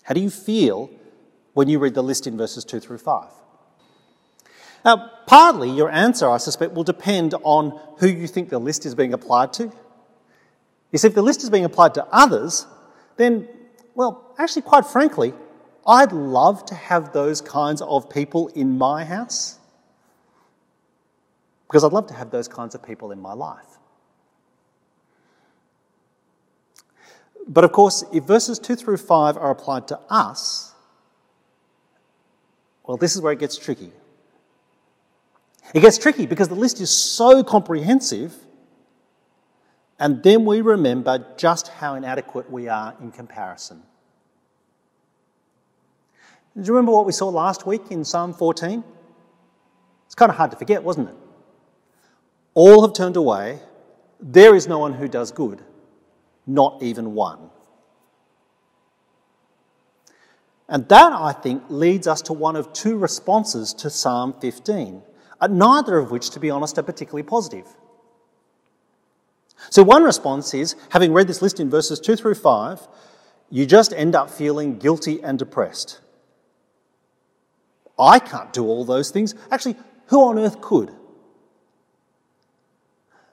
How 0.02 0.12
do 0.12 0.20
you 0.20 0.28
feel 0.28 0.90
when 1.54 1.68
you 1.68 1.78
read 1.78 1.94
the 1.94 2.02
list 2.02 2.26
in 2.26 2.36
verses 2.36 2.64
2 2.64 2.80
through 2.80 2.98
5? 2.98 3.28
Now, 4.84 5.10
partly 5.26 5.70
your 5.70 5.90
answer, 5.90 6.28
I 6.28 6.38
suspect, 6.38 6.74
will 6.74 6.84
depend 6.84 7.34
on 7.44 7.78
who 7.98 8.08
you 8.08 8.26
think 8.26 8.48
the 8.48 8.58
list 8.58 8.84
is 8.84 8.94
being 8.94 9.12
applied 9.12 9.52
to. 9.54 9.72
You 10.90 10.98
see, 10.98 11.08
if 11.08 11.14
the 11.14 11.22
list 11.22 11.42
is 11.42 11.50
being 11.50 11.64
applied 11.64 11.94
to 11.94 12.06
others, 12.06 12.66
then, 13.16 13.48
well, 13.94 14.34
actually, 14.38 14.62
quite 14.62 14.84
frankly, 14.84 15.34
I'd 15.86 16.12
love 16.12 16.66
to 16.66 16.74
have 16.74 17.12
those 17.12 17.40
kinds 17.40 17.80
of 17.80 18.10
people 18.10 18.48
in 18.48 18.76
my 18.76 19.04
house. 19.04 19.58
Because 21.66 21.84
I'd 21.84 21.92
love 21.92 22.08
to 22.08 22.14
have 22.14 22.30
those 22.30 22.48
kinds 22.48 22.74
of 22.74 22.82
people 22.82 23.12
in 23.12 23.20
my 23.20 23.32
life. 23.32 23.78
But 27.48 27.64
of 27.64 27.72
course, 27.72 28.04
if 28.12 28.24
verses 28.24 28.58
2 28.58 28.76
through 28.76 28.98
5 28.98 29.36
are 29.36 29.50
applied 29.50 29.88
to 29.88 29.98
us, 30.10 30.71
well, 32.84 32.96
this 32.96 33.14
is 33.14 33.22
where 33.22 33.32
it 33.32 33.38
gets 33.38 33.56
tricky. 33.56 33.92
It 35.74 35.80
gets 35.80 35.98
tricky 35.98 36.26
because 36.26 36.48
the 36.48 36.54
list 36.54 36.80
is 36.80 36.90
so 36.90 37.42
comprehensive, 37.42 38.34
and 39.98 40.22
then 40.22 40.44
we 40.44 40.60
remember 40.60 41.24
just 41.36 41.68
how 41.68 41.94
inadequate 41.94 42.50
we 42.50 42.68
are 42.68 42.94
in 43.00 43.12
comparison. 43.12 43.82
Do 46.54 46.62
you 46.62 46.74
remember 46.74 46.92
what 46.92 47.06
we 47.06 47.12
saw 47.12 47.28
last 47.28 47.66
week 47.66 47.90
in 47.90 48.04
Psalm 48.04 48.34
14? 48.34 48.84
It's 50.06 50.14
kind 50.14 50.28
of 50.28 50.36
hard 50.36 50.50
to 50.50 50.56
forget, 50.58 50.82
wasn't 50.82 51.08
it? 51.08 51.14
All 52.52 52.82
have 52.82 52.92
turned 52.92 53.16
away. 53.16 53.60
There 54.20 54.54
is 54.54 54.68
no 54.68 54.78
one 54.78 54.92
who 54.92 55.08
does 55.08 55.32
good, 55.32 55.62
not 56.46 56.82
even 56.82 57.14
one. 57.14 57.48
And 60.72 60.88
that, 60.88 61.12
I 61.12 61.32
think, 61.32 61.64
leads 61.68 62.06
us 62.06 62.22
to 62.22 62.32
one 62.32 62.56
of 62.56 62.72
two 62.72 62.96
responses 62.96 63.74
to 63.74 63.90
Psalm 63.90 64.32
15, 64.40 65.02
uh, 65.38 65.46
neither 65.48 65.98
of 65.98 66.10
which, 66.10 66.30
to 66.30 66.40
be 66.40 66.48
honest, 66.48 66.78
are 66.78 66.82
particularly 66.82 67.24
positive. 67.24 67.66
So, 69.68 69.82
one 69.82 70.02
response 70.02 70.54
is 70.54 70.74
having 70.88 71.12
read 71.12 71.26
this 71.26 71.42
list 71.42 71.60
in 71.60 71.68
verses 71.68 72.00
2 72.00 72.16
through 72.16 72.36
5, 72.36 72.88
you 73.50 73.66
just 73.66 73.92
end 73.92 74.14
up 74.16 74.30
feeling 74.30 74.78
guilty 74.78 75.22
and 75.22 75.38
depressed. 75.38 76.00
I 77.98 78.18
can't 78.18 78.50
do 78.54 78.64
all 78.64 78.86
those 78.86 79.10
things. 79.10 79.34
Actually, 79.50 79.76
who 80.06 80.24
on 80.24 80.38
earth 80.38 80.62
could? 80.62 80.90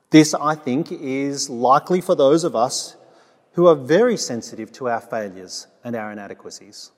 This, 0.10 0.34
I 0.34 0.56
think, 0.56 0.92
is 0.92 1.50
likely 1.50 2.02
for 2.02 2.16
those 2.16 2.44
of 2.44 2.54
us 2.54 2.98
who 3.54 3.68
are 3.68 3.76
very 3.76 4.18
sensitive 4.18 4.74
to 4.74 4.90
our 4.90 5.00
failures 5.00 5.68
and 5.86 5.96
our 5.96 6.12
inadequacies. 6.12 6.92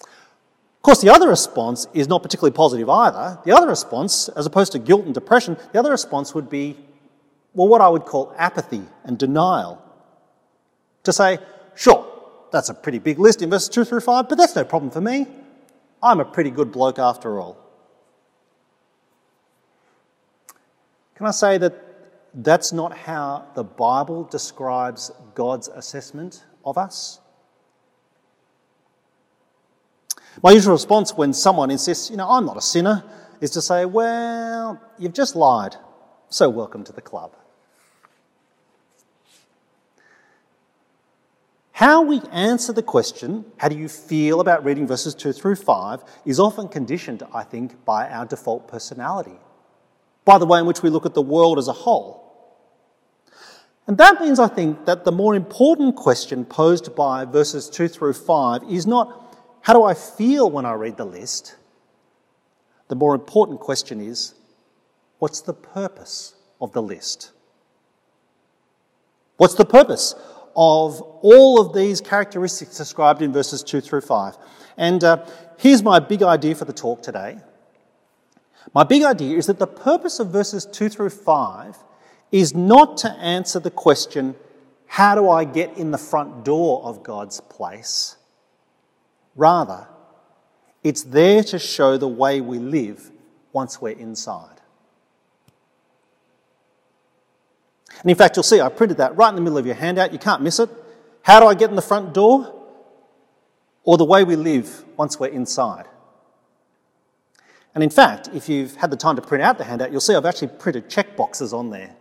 Of 0.00 0.73
course, 0.84 1.00
the 1.00 1.10
other 1.10 1.28
response 1.28 1.88
is 1.94 2.08
not 2.08 2.22
particularly 2.22 2.54
positive 2.54 2.88
either. 2.88 3.38
The 3.44 3.52
other 3.52 3.66
response, 3.66 4.28
as 4.28 4.46
opposed 4.46 4.72
to 4.72 4.78
guilt 4.78 5.06
and 5.06 5.14
depression, 5.14 5.56
the 5.72 5.78
other 5.78 5.90
response 5.90 6.34
would 6.34 6.48
be, 6.48 6.76
well, 7.54 7.68
what 7.68 7.80
I 7.80 7.88
would 7.88 8.04
call 8.04 8.34
apathy 8.36 8.82
and 9.04 9.18
denial. 9.18 9.82
To 11.04 11.12
say, 11.12 11.38
sure, 11.74 12.06
that's 12.52 12.68
a 12.68 12.74
pretty 12.74 12.98
big 12.98 13.18
list 13.18 13.42
in 13.42 13.50
verses 13.50 13.68
2 13.70 13.84
through 13.84 14.00
5, 14.00 14.28
but 14.28 14.36
that's 14.36 14.54
no 14.54 14.64
problem 14.64 14.90
for 14.90 15.00
me. 15.00 15.26
I'm 16.02 16.20
a 16.20 16.24
pretty 16.24 16.50
good 16.50 16.70
bloke 16.70 16.98
after 16.98 17.40
all. 17.40 17.56
Can 21.14 21.26
I 21.26 21.30
say 21.30 21.58
that 21.58 21.72
that's 22.34 22.72
not 22.72 22.96
how 22.96 23.46
the 23.54 23.64
Bible 23.64 24.24
describes 24.24 25.10
God's 25.34 25.68
assessment 25.68 26.44
of 26.64 26.76
us? 26.76 27.20
My 30.42 30.52
usual 30.52 30.72
response 30.72 31.14
when 31.14 31.32
someone 31.32 31.70
insists, 31.70 32.10
you 32.10 32.16
know, 32.16 32.28
I'm 32.28 32.44
not 32.44 32.56
a 32.56 32.62
sinner, 32.62 33.04
is 33.40 33.50
to 33.52 33.62
say, 33.62 33.84
well, 33.84 34.80
you've 34.98 35.12
just 35.12 35.36
lied, 35.36 35.76
so 36.28 36.48
welcome 36.48 36.82
to 36.84 36.92
the 36.92 37.00
club. 37.00 37.36
How 41.72 42.02
we 42.02 42.20
answer 42.30 42.72
the 42.72 42.82
question, 42.82 43.44
how 43.58 43.68
do 43.68 43.76
you 43.76 43.88
feel 43.88 44.40
about 44.40 44.64
reading 44.64 44.86
verses 44.86 45.14
2 45.14 45.32
through 45.32 45.56
5, 45.56 46.04
is 46.24 46.38
often 46.38 46.68
conditioned, 46.68 47.22
I 47.32 47.42
think, 47.42 47.84
by 47.84 48.08
our 48.08 48.24
default 48.24 48.68
personality, 48.68 49.38
by 50.24 50.38
the 50.38 50.46
way 50.46 50.60
in 50.60 50.66
which 50.66 50.82
we 50.82 50.90
look 50.90 51.04
at 51.04 51.14
the 51.14 51.22
world 51.22 51.58
as 51.58 51.68
a 51.68 51.72
whole. 51.72 52.22
And 53.86 53.98
that 53.98 54.20
means, 54.20 54.38
I 54.38 54.48
think, 54.48 54.86
that 54.86 55.04
the 55.04 55.12
more 55.12 55.34
important 55.34 55.96
question 55.96 56.44
posed 56.44 56.94
by 56.96 57.24
verses 57.24 57.68
2 57.68 57.88
through 57.88 58.14
5 58.14 58.62
is 58.70 58.86
not, 58.86 59.23
how 59.64 59.72
do 59.72 59.82
I 59.82 59.94
feel 59.94 60.50
when 60.50 60.66
I 60.66 60.74
read 60.74 60.98
the 60.98 61.06
list? 61.06 61.56
The 62.88 62.94
more 62.94 63.14
important 63.14 63.60
question 63.60 63.98
is, 63.98 64.34
what's 65.20 65.40
the 65.40 65.54
purpose 65.54 66.34
of 66.60 66.74
the 66.74 66.82
list? 66.82 67.32
What's 69.38 69.54
the 69.54 69.64
purpose 69.64 70.14
of 70.54 71.00
all 71.00 71.58
of 71.58 71.72
these 71.74 72.02
characteristics 72.02 72.76
described 72.76 73.22
in 73.22 73.32
verses 73.32 73.62
2 73.62 73.80
through 73.80 74.02
5? 74.02 74.36
And 74.76 75.02
uh, 75.02 75.24
here's 75.56 75.82
my 75.82 75.98
big 75.98 76.22
idea 76.22 76.54
for 76.54 76.66
the 76.66 76.74
talk 76.74 77.02
today. 77.02 77.38
My 78.74 78.84
big 78.84 79.02
idea 79.02 79.38
is 79.38 79.46
that 79.46 79.58
the 79.58 79.66
purpose 79.66 80.20
of 80.20 80.28
verses 80.28 80.66
2 80.66 80.90
through 80.90 81.08
5 81.08 81.78
is 82.32 82.54
not 82.54 82.98
to 82.98 83.10
answer 83.12 83.60
the 83.60 83.70
question, 83.70 84.34
how 84.88 85.14
do 85.14 85.30
I 85.30 85.46
get 85.46 85.78
in 85.78 85.90
the 85.90 85.96
front 85.96 86.44
door 86.44 86.84
of 86.84 87.02
God's 87.02 87.40
place? 87.40 88.18
Rather, 89.36 89.88
it's 90.82 91.02
there 91.02 91.42
to 91.44 91.58
show 91.58 91.96
the 91.96 92.08
way 92.08 92.40
we 92.40 92.58
live 92.58 93.10
once 93.52 93.80
we're 93.80 93.90
inside. 93.90 94.60
And 98.00 98.10
in 98.10 98.16
fact, 98.16 98.36
you'll 98.36 98.42
see 98.42 98.60
I 98.60 98.68
printed 98.68 98.98
that 98.98 99.16
right 99.16 99.28
in 99.30 99.34
the 99.34 99.40
middle 99.40 99.58
of 99.58 99.66
your 99.66 99.74
handout. 99.76 100.12
You 100.12 100.18
can't 100.18 100.42
miss 100.42 100.58
it. 100.58 100.68
How 101.22 101.40
do 101.40 101.46
I 101.46 101.54
get 101.54 101.70
in 101.70 101.76
the 101.76 101.82
front 101.82 102.12
door? 102.12 102.52
Or 103.82 103.96
the 103.96 104.04
way 104.04 104.24
we 104.24 104.36
live 104.36 104.84
once 104.96 105.18
we're 105.18 105.28
inside. 105.28 105.86
And 107.74 107.82
in 107.82 107.90
fact, 107.90 108.28
if 108.34 108.48
you've 108.48 108.76
had 108.76 108.90
the 108.90 108.96
time 108.96 109.16
to 109.16 109.22
print 109.22 109.42
out 109.42 109.58
the 109.58 109.64
handout, 109.64 109.90
you'll 109.90 110.00
see 110.00 110.14
I've 110.14 110.26
actually 110.26 110.48
printed 110.48 110.88
check 110.88 111.16
boxes 111.16 111.52
on 111.52 111.70
there. 111.70 111.96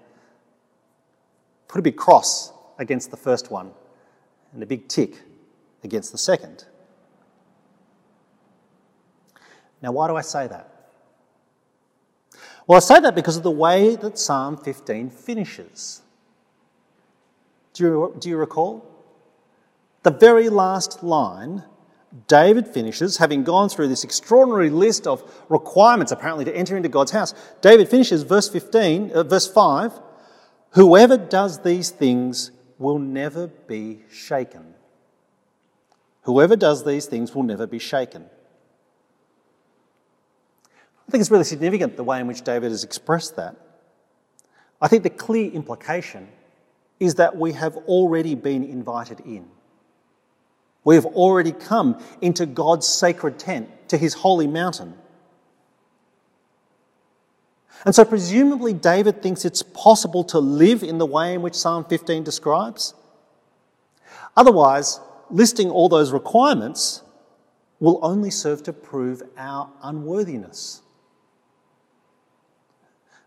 Put 1.67 1.79
a 1.79 1.81
big 1.81 1.95
cross 1.95 2.51
against 2.77 3.09
the 3.09 3.17
first 3.17 3.49
one 3.49 3.71
and 4.53 4.61
a 4.61 4.65
big 4.65 4.87
tick 4.87 5.21
against 5.83 6.11
the 6.11 6.17
second. 6.17 6.65
Now, 9.83 9.91
why 9.91 10.07
do 10.07 10.15
I 10.15 10.21
say 10.21 10.47
that? 10.47 10.69
Well, 12.65 12.77
I 12.77 12.79
say 12.79 13.01
that 13.01 13.13
because 13.13 13.35
of 13.35 13.43
the 13.43 13.51
way 13.51 13.97
that 13.97 14.17
Psalm 14.17 14.55
15 14.55 15.09
finishes. 15.09 16.01
Do 17.73 17.83
you, 17.83 18.15
do 18.17 18.29
you 18.29 18.37
recall? 18.37 18.89
The 20.03 20.11
very 20.11 20.47
last 20.47 21.03
line, 21.03 21.63
David 22.27 22.67
finishes, 22.67 23.17
having 23.17 23.43
gone 23.43 23.67
through 23.67 23.89
this 23.89 24.05
extraordinary 24.05 24.69
list 24.69 25.05
of 25.05 25.21
requirements 25.49 26.13
apparently 26.13 26.45
to 26.45 26.55
enter 26.55 26.77
into 26.77 26.87
God's 26.87 27.11
house. 27.11 27.33
David 27.59 27.89
finishes 27.89 28.23
verse 28.23 28.47
15, 28.47 29.11
uh, 29.11 29.23
verse 29.23 29.51
5 29.51 29.99
Whoever 30.71 31.17
does 31.17 31.61
these 31.61 31.89
things 31.89 32.51
will 32.79 32.99
never 32.99 33.47
be 33.47 33.99
shaken. 34.09 34.75
Whoever 36.21 36.55
does 36.55 36.85
these 36.85 37.05
things 37.05 37.35
will 37.35 37.43
never 37.43 37.67
be 37.67 37.79
shaken. 37.79 38.29
I 41.13 41.15
think 41.15 41.21
it's 41.21 41.29
really 41.29 41.43
significant 41.43 41.95
the 41.95 42.03
way 42.03 42.19
in 42.19 42.25
which 42.25 42.41
David 42.41 42.71
has 42.71 42.83
expressed 42.83 43.35
that. 43.35 43.55
I 44.81 44.87
think 44.87 45.03
the 45.03 45.11
clear 45.11 45.51
implication 45.51 46.27
is 46.99 47.13
that 47.15 47.37
we 47.37 47.53
have 47.53 47.77
already 47.77 48.33
been 48.33 48.63
invited 48.63 49.19
in. 49.19 49.45
We 50.83 50.95
have 50.95 51.05
already 51.05 51.51
come 51.51 52.03
into 52.19 52.47
God's 52.47 52.87
sacred 52.87 53.37
tent, 53.37 53.69
to 53.89 53.97
his 53.99 54.15
holy 54.15 54.47
mountain. 54.47 54.95
And 57.85 57.93
so, 57.93 58.03
presumably, 58.05 58.73
David 58.73 59.21
thinks 59.21 59.45
it's 59.45 59.61
possible 59.61 60.23
to 60.23 60.39
live 60.39 60.81
in 60.81 60.97
the 60.97 61.05
way 61.05 61.35
in 61.35 61.43
which 61.43 61.53
Psalm 61.53 61.85
15 61.85 62.23
describes. 62.23 62.95
Otherwise, 64.35 64.99
listing 65.29 65.69
all 65.69 65.89
those 65.89 66.11
requirements 66.11 67.03
will 67.79 67.99
only 68.01 68.31
serve 68.31 68.63
to 68.63 68.73
prove 68.73 69.21
our 69.37 69.69
unworthiness. 69.83 70.79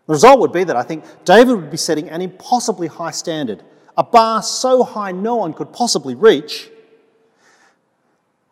The 0.07 0.13
result 0.13 0.39
would 0.39 0.53
be 0.53 0.63
that 0.63 0.75
I 0.75 0.83
think 0.83 1.03
David 1.25 1.55
would 1.55 1.69
be 1.69 1.77
setting 1.77 2.09
an 2.09 2.21
impossibly 2.21 2.87
high 2.87 3.11
standard, 3.11 3.61
a 3.97 4.03
bar 4.03 4.41
so 4.41 4.83
high 4.83 5.11
no 5.11 5.35
one 5.35 5.53
could 5.53 5.73
possibly 5.73 6.15
reach, 6.15 6.69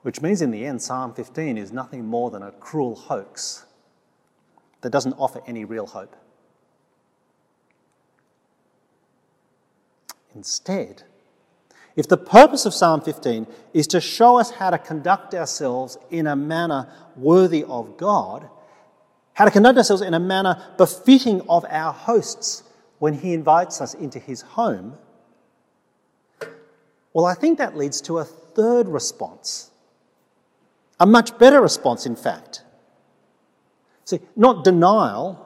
which 0.02 0.22
means 0.22 0.42
in 0.42 0.52
the 0.52 0.66
end, 0.66 0.82
Psalm 0.82 1.14
15 1.14 1.58
is 1.58 1.72
nothing 1.72 2.06
more 2.06 2.30
than 2.30 2.44
a 2.44 2.52
cruel 2.52 2.96
hoax 2.96 3.66
that 4.82 4.92
doesn't 4.92 5.14
offer 5.14 5.42
any 5.48 5.66
real 5.66 5.88
hope. 5.88 6.16
Instead, 10.36 11.04
if 11.96 12.08
the 12.10 12.18
purpose 12.18 12.66
of 12.66 12.74
Psalm 12.74 13.00
15 13.00 13.48
is 13.74 13.88
to 13.88 14.02
show 14.02 14.38
us 14.38 14.52
how 14.52 14.70
to 14.70 14.78
conduct 14.78 15.34
ourselves 15.34 15.98
in 16.12 16.28
a 16.28 16.36
manner 16.36 16.90
worthy 17.16 17.64
of 17.64 17.96
God, 17.96 18.50
how 19.36 19.44
to 19.44 19.52
conduct 19.52 19.78
ourselves 19.78 20.02
in 20.02 20.14
a 20.14 20.20
manner 20.20 20.62
befitting 20.78 21.42
of 21.50 21.66
our 21.70 21.92
hosts 21.94 22.64
when 23.00 23.14
he 23.14 23.34
invites 23.34 23.82
us 23.82 23.94
into 23.94 24.18
his 24.18 24.42
home, 24.42 24.98
well, 27.14 27.26
I 27.26 27.34
think 27.34 27.58
that 27.58 27.78
leads 27.78 28.02
to 28.02 28.18
a 28.18 28.24
third 28.26 28.88
response. 28.88 29.72
A 31.00 31.06
much 31.06 31.38
better 31.38 31.62
response, 31.62 32.06
in 32.06 32.16
fact. 32.16 32.64
See, 34.06 34.20
not 34.38 34.64
denial, 34.64 35.46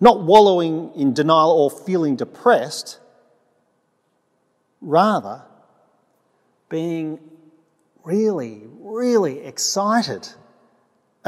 not 0.00 0.22
wallowing 0.22 0.92
in 0.94 1.14
denial 1.14 1.50
or 1.50 1.70
feeling 1.70 2.14
depressed, 2.14 3.00
rather, 4.80 5.42
being 6.68 7.18
really, 8.04 8.62
really 8.80 9.40
excited 9.40 10.28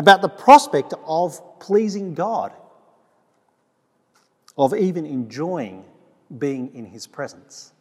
about 0.00 0.22
the 0.22 0.28
prospect 0.30 0.94
of 1.06 1.60
pleasing 1.60 2.14
God, 2.14 2.52
of 4.56 4.74
even 4.74 5.04
enjoying 5.04 5.84
being 6.38 6.74
in 6.74 6.86
His 6.86 7.06
presence. 7.06 7.74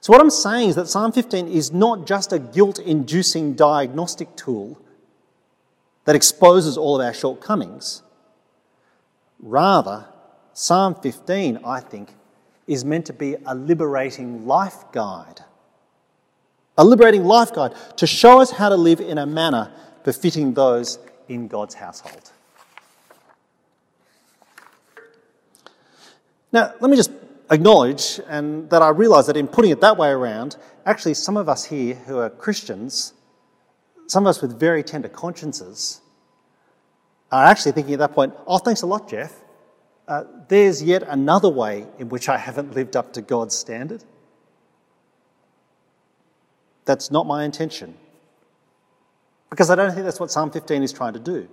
So, 0.00 0.14
what 0.14 0.22
I'm 0.22 0.30
saying 0.30 0.70
is 0.70 0.76
that 0.76 0.88
Psalm 0.88 1.12
15 1.12 1.46
is 1.46 1.72
not 1.72 2.06
just 2.06 2.32
a 2.32 2.38
guilt 2.38 2.78
inducing 2.78 3.52
diagnostic 3.52 4.34
tool 4.34 4.80
that 6.06 6.16
exposes 6.16 6.78
all 6.78 6.98
of 6.98 7.04
our 7.04 7.12
shortcomings. 7.12 8.02
Rather, 9.38 10.06
Psalm 10.54 10.94
15, 10.94 11.58
I 11.66 11.80
think, 11.80 12.14
is 12.66 12.82
meant 12.82 13.04
to 13.06 13.12
be 13.12 13.36
a 13.44 13.54
liberating 13.54 14.46
life 14.46 14.90
guide 14.90 15.42
a 16.78 16.84
liberating 16.84 17.24
life 17.24 17.52
guide 17.52 17.74
to 17.96 18.06
show 18.06 18.40
us 18.40 18.50
how 18.50 18.68
to 18.68 18.76
live 18.76 19.00
in 19.00 19.18
a 19.18 19.26
manner 19.26 19.72
befitting 20.04 20.54
those 20.54 20.98
in 21.28 21.48
God's 21.48 21.74
household. 21.74 22.30
Now, 26.52 26.74
let 26.80 26.90
me 26.90 26.96
just 26.96 27.10
acknowledge 27.50 28.20
and 28.28 28.68
that 28.70 28.82
I 28.82 28.88
realise 28.90 29.26
that 29.26 29.36
in 29.36 29.48
putting 29.48 29.70
it 29.70 29.80
that 29.80 29.96
way 29.96 30.10
around, 30.10 30.56
actually, 30.84 31.14
some 31.14 31.36
of 31.36 31.48
us 31.48 31.64
here 31.64 31.94
who 31.94 32.18
are 32.18 32.30
Christians, 32.30 33.12
some 34.06 34.24
of 34.24 34.30
us 34.30 34.42
with 34.42 34.58
very 34.58 34.82
tender 34.82 35.08
consciences, 35.08 36.00
are 37.32 37.44
actually 37.44 37.72
thinking 37.72 37.94
at 37.94 37.98
that 37.98 38.12
point, 38.12 38.32
oh, 38.46 38.58
thanks 38.58 38.82
a 38.82 38.86
lot, 38.86 39.08
Jeff. 39.08 39.34
Uh, 40.06 40.24
there's 40.48 40.82
yet 40.82 41.02
another 41.02 41.48
way 41.48 41.86
in 41.98 42.08
which 42.08 42.28
I 42.28 42.38
haven't 42.38 42.74
lived 42.74 42.94
up 42.94 43.12
to 43.14 43.22
God's 43.22 43.56
standard. 43.56 44.04
That's 46.86 47.10
not 47.10 47.26
my 47.26 47.44
intention. 47.44 47.94
Because 49.50 49.70
I 49.70 49.74
don't 49.74 49.92
think 49.92 50.04
that's 50.04 50.18
what 50.18 50.30
Psalm 50.30 50.50
15 50.50 50.82
is 50.82 50.92
trying 50.92 51.12
to 51.12 51.20
do. 51.20 51.48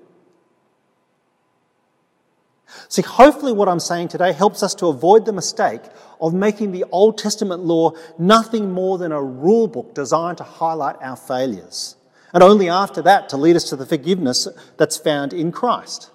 See, 2.87 3.01
hopefully, 3.01 3.51
what 3.51 3.67
I'm 3.67 3.79
saying 3.79 4.07
today 4.07 4.31
helps 4.31 4.63
us 4.63 4.73
to 4.75 4.87
avoid 4.87 5.25
the 5.25 5.33
mistake 5.33 5.81
of 6.19 6.33
making 6.33 6.71
the 6.71 6.85
Old 6.91 7.17
Testament 7.17 7.63
law 7.63 7.91
nothing 8.17 8.71
more 8.71 8.97
than 8.97 9.11
a 9.11 9.21
rule 9.21 9.67
book 9.67 9.93
designed 9.93 10.37
to 10.37 10.43
highlight 10.43 10.95
our 11.01 11.15
failures, 11.15 11.97
and 12.33 12.41
only 12.41 12.69
after 12.69 13.01
that 13.03 13.29
to 13.29 13.37
lead 13.37 13.55
us 13.55 13.65
to 13.69 13.75
the 13.75 13.85
forgiveness 13.85 14.47
that's 14.77 14.97
found 14.97 15.33
in 15.33 15.51
Christ 15.51 16.09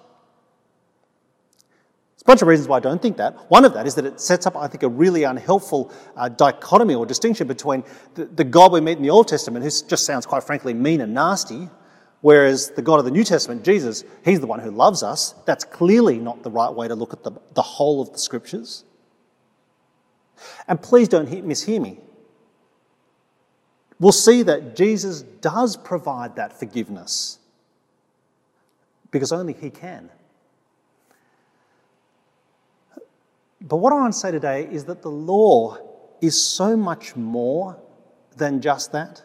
bunch 2.29 2.43
of 2.43 2.47
reasons 2.47 2.67
why 2.67 2.77
I 2.77 2.79
don't 2.79 3.01
think 3.01 3.17
that. 3.17 3.49
One 3.49 3.65
of 3.65 3.73
that 3.73 3.87
is 3.87 3.95
that 3.95 4.05
it 4.05 4.21
sets 4.21 4.45
up, 4.45 4.55
I 4.55 4.67
think, 4.67 4.83
a 4.83 4.87
really 4.87 5.23
unhelpful 5.23 5.91
uh, 6.15 6.29
dichotomy 6.29 6.93
or 6.93 7.03
distinction 7.07 7.47
between 7.47 7.83
the, 8.13 8.25
the, 8.25 8.43
God 8.43 8.71
we 8.71 8.81
meet 8.81 8.97
in 8.97 9.01
the 9.01 9.09
Old 9.09 9.27
Testament, 9.27 9.63
who 9.63 9.71
just 9.71 10.05
sounds 10.05 10.27
quite 10.27 10.43
frankly 10.43 10.75
mean 10.75 11.01
and 11.01 11.15
nasty, 11.15 11.69
whereas 12.21 12.69
the 12.69 12.83
God 12.83 12.99
of 12.99 13.05
the 13.05 13.11
New 13.11 13.23
Testament, 13.23 13.63
Jesus, 13.63 14.03
he's 14.23 14.39
the 14.39 14.45
one 14.45 14.59
who 14.59 14.69
loves 14.69 15.01
us. 15.01 15.33
That's 15.45 15.63
clearly 15.63 16.19
not 16.19 16.43
the 16.43 16.51
right 16.51 16.71
way 16.71 16.87
to 16.87 16.93
look 16.93 17.13
at 17.13 17.23
the, 17.23 17.31
the 17.55 17.63
whole 17.63 17.99
of 17.99 18.13
the 18.13 18.19
scriptures. 18.19 18.83
And 20.67 20.79
please 20.79 21.07
don't 21.07 21.27
mishear 21.27 21.81
me. 21.81 21.97
We'll 23.99 24.11
see 24.11 24.43
that 24.43 24.75
Jesus 24.75 25.23
does 25.23 25.77
provide 25.77 26.35
that 26.35 26.59
forgiveness 26.59 27.39
because 29.09 29.31
only 29.31 29.53
He 29.53 29.71
can. 29.71 30.11
But 33.61 33.77
what 33.77 33.91
I 33.91 33.97
want 33.97 34.13
to 34.13 34.19
say 34.19 34.31
today 34.31 34.67
is 34.71 34.85
that 34.85 35.01
the 35.01 35.11
law 35.11 35.77
is 36.21 36.41
so 36.41 36.77
much 36.77 37.15
more 37.15 37.77
than 38.37 38.61
just 38.61 38.91
that. 38.93 39.21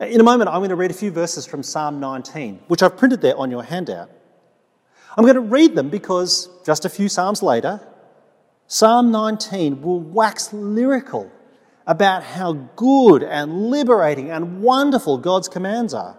In 0.00 0.20
a 0.20 0.24
moment, 0.24 0.50
I'm 0.50 0.60
going 0.60 0.70
to 0.70 0.76
read 0.76 0.90
a 0.90 0.94
few 0.94 1.10
verses 1.10 1.46
from 1.46 1.62
Psalm 1.62 2.00
19, 2.00 2.60
which 2.68 2.82
I've 2.82 2.96
printed 2.96 3.20
there 3.20 3.36
on 3.36 3.50
your 3.50 3.62
handout. 3.62 4.10
I'm 5.16 5.24
going 5.24 5.34
to 5.34 5.40
read 5.40 5.74
them 5.74 5.90
because 5.90 6.48
just 6.64 6.84
a 6.84 6.88
few 6.88 7.08
Psalms 7.08 7.42
later, 7.42 7.80
Psalm 8.66 9.10
19 9.10 9.82
will 9.82 10.00
wax 10.00 10.52
lyrical 10.52 11.30
about 11.86 12.22
how 12.22 12.54
good 12.76 13.22
and 13.22 13.70
liberating 13.70 14.30
and 14.30 14.62
wonderful 14.62 15.18
God's 15.18 15.48
commands 15.48 15.92
are. 15.92 16.16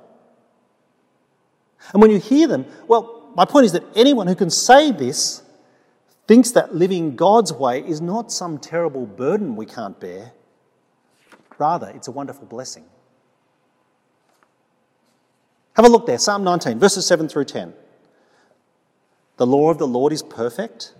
And 1.91 2.01
when 2.01 2.11
you 2.11 2.19
hear 2.19 2.47
them, 2.47 2.65
well, 2.87 3.22
my 3.35 3.45
point 3.45 3.65
is 3.65 3.71
that 3.71 3.83
anyone 3.95 4.27
who 4.27 4.35
can 4.35 4.49
say 4.49 4.91
this 4.91 5.41
thinks 6.27 6.51
that 6.51 6.75
living 6.75 7.15
God's 7.15 7.51
way 7.51 7.79
is 7.81 8.01
not 8.01 8.31
some 8.31 8.57
terrible 8.57 9.05
burden 9.05 9.55
we 9.55 9.65
can't 9.65 9.99
bear. 9.99 10.33
Rather, 11.57 11.89
it's 11.89 12.07
a 12.07 12.11
wonderful 12.11 12.45
blessing. 12.45 12.85
Have 15.75 15.85
a 15.85 15.89
look 15.89 16.05
there, 16.05 16.19
Psalm 16.19 16.43
19, 16.43 16.79
verses 16.79 17.05
7 17.05 17.27
through 17.27 17.45
10. 17.45 17.73
The 19.37 19.47
law 19.47 19.71
of 19.71 19.79
the 19.79 19.87
Lord 19.87 20.13
is 20.13 20.21
perfect, 20.21 20.93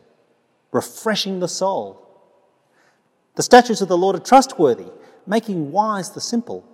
refreshing 0.72 1.39
the 1.39 1.48
soul. 1.48 2.00
The 3.36 3.43
statutes 3.43 3.82
of 3.82 3.88
the 3.88 3.98
Lord 3.98 4.15
are 4.15 4.19
trustworthy, 4.19 4.88
making 5.28 5.72
wise 5.72 6.12
the 6.12 6.22
simple. 6.22 6.67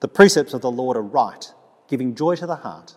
The 0.00 0.08
precepts 0.08 0.54
of 0.54 0.60
the 0.60 0.70
Lord 0.70 0.96
are 0.96 1.02
right, 1.02 1.52
giving 1.88 2.14
joy 2.14 2.36
to 2.36 2.46
the 2.46 2.56
heart. 2.56 2.96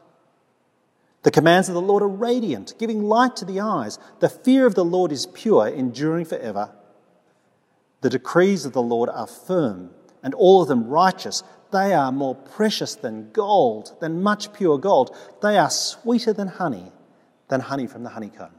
The 1.24 1.32
commands 1.32 1.70
of 1.70 1.74
the 1.74 1.82
Lord 1.82 2.04
are 2.04 2.08
radiant, 2.08 2.74
giving 2.78 3.04
light 3.04 3.38
to 3.38 3.46
the 3.46 3.62
eyes. 3.62 3.98
The 4.20 4.30
fear 4.30 4.66
of 4.66 4.76
the 4.76 4.86
Lord 4.86 5.12
is 5.12 5.26
pure, 5.26 5.68
enduring 5.68 6.26
forever. 6.26 6.72
The 8.02 8.10
decrees 8.10 8.66
of 8.66 8.74
the 8.74 8.82
Lord 8.82 9.10
are 9.10 9.28
firm, 9.28 9.92
and 10.22 10.34
all 10.34 10.62
of 10.62 10.68
them 10.68 10.88
righteous. 10.88 11.42
They 11.72 11.94
are 11.94 12.12
more 12.12 12.36
precious 12.36 12.96
than 12.96 13.32
gold, 13.32 13.96
than 14.02 14.22
much 14.22 14.52
pure 14.52 14.78
gold. 14.78 15.16
They 15.42 15.58
are 15.58 15.70
sweeter 15.70 16.34
than 16.34 16.50
honey, 16.50 16.92
than 17.48 17.62
honey 17.62 17.88
from 17.88 18.04
the 18.04 18.10
honeycomb. 18.10 18.52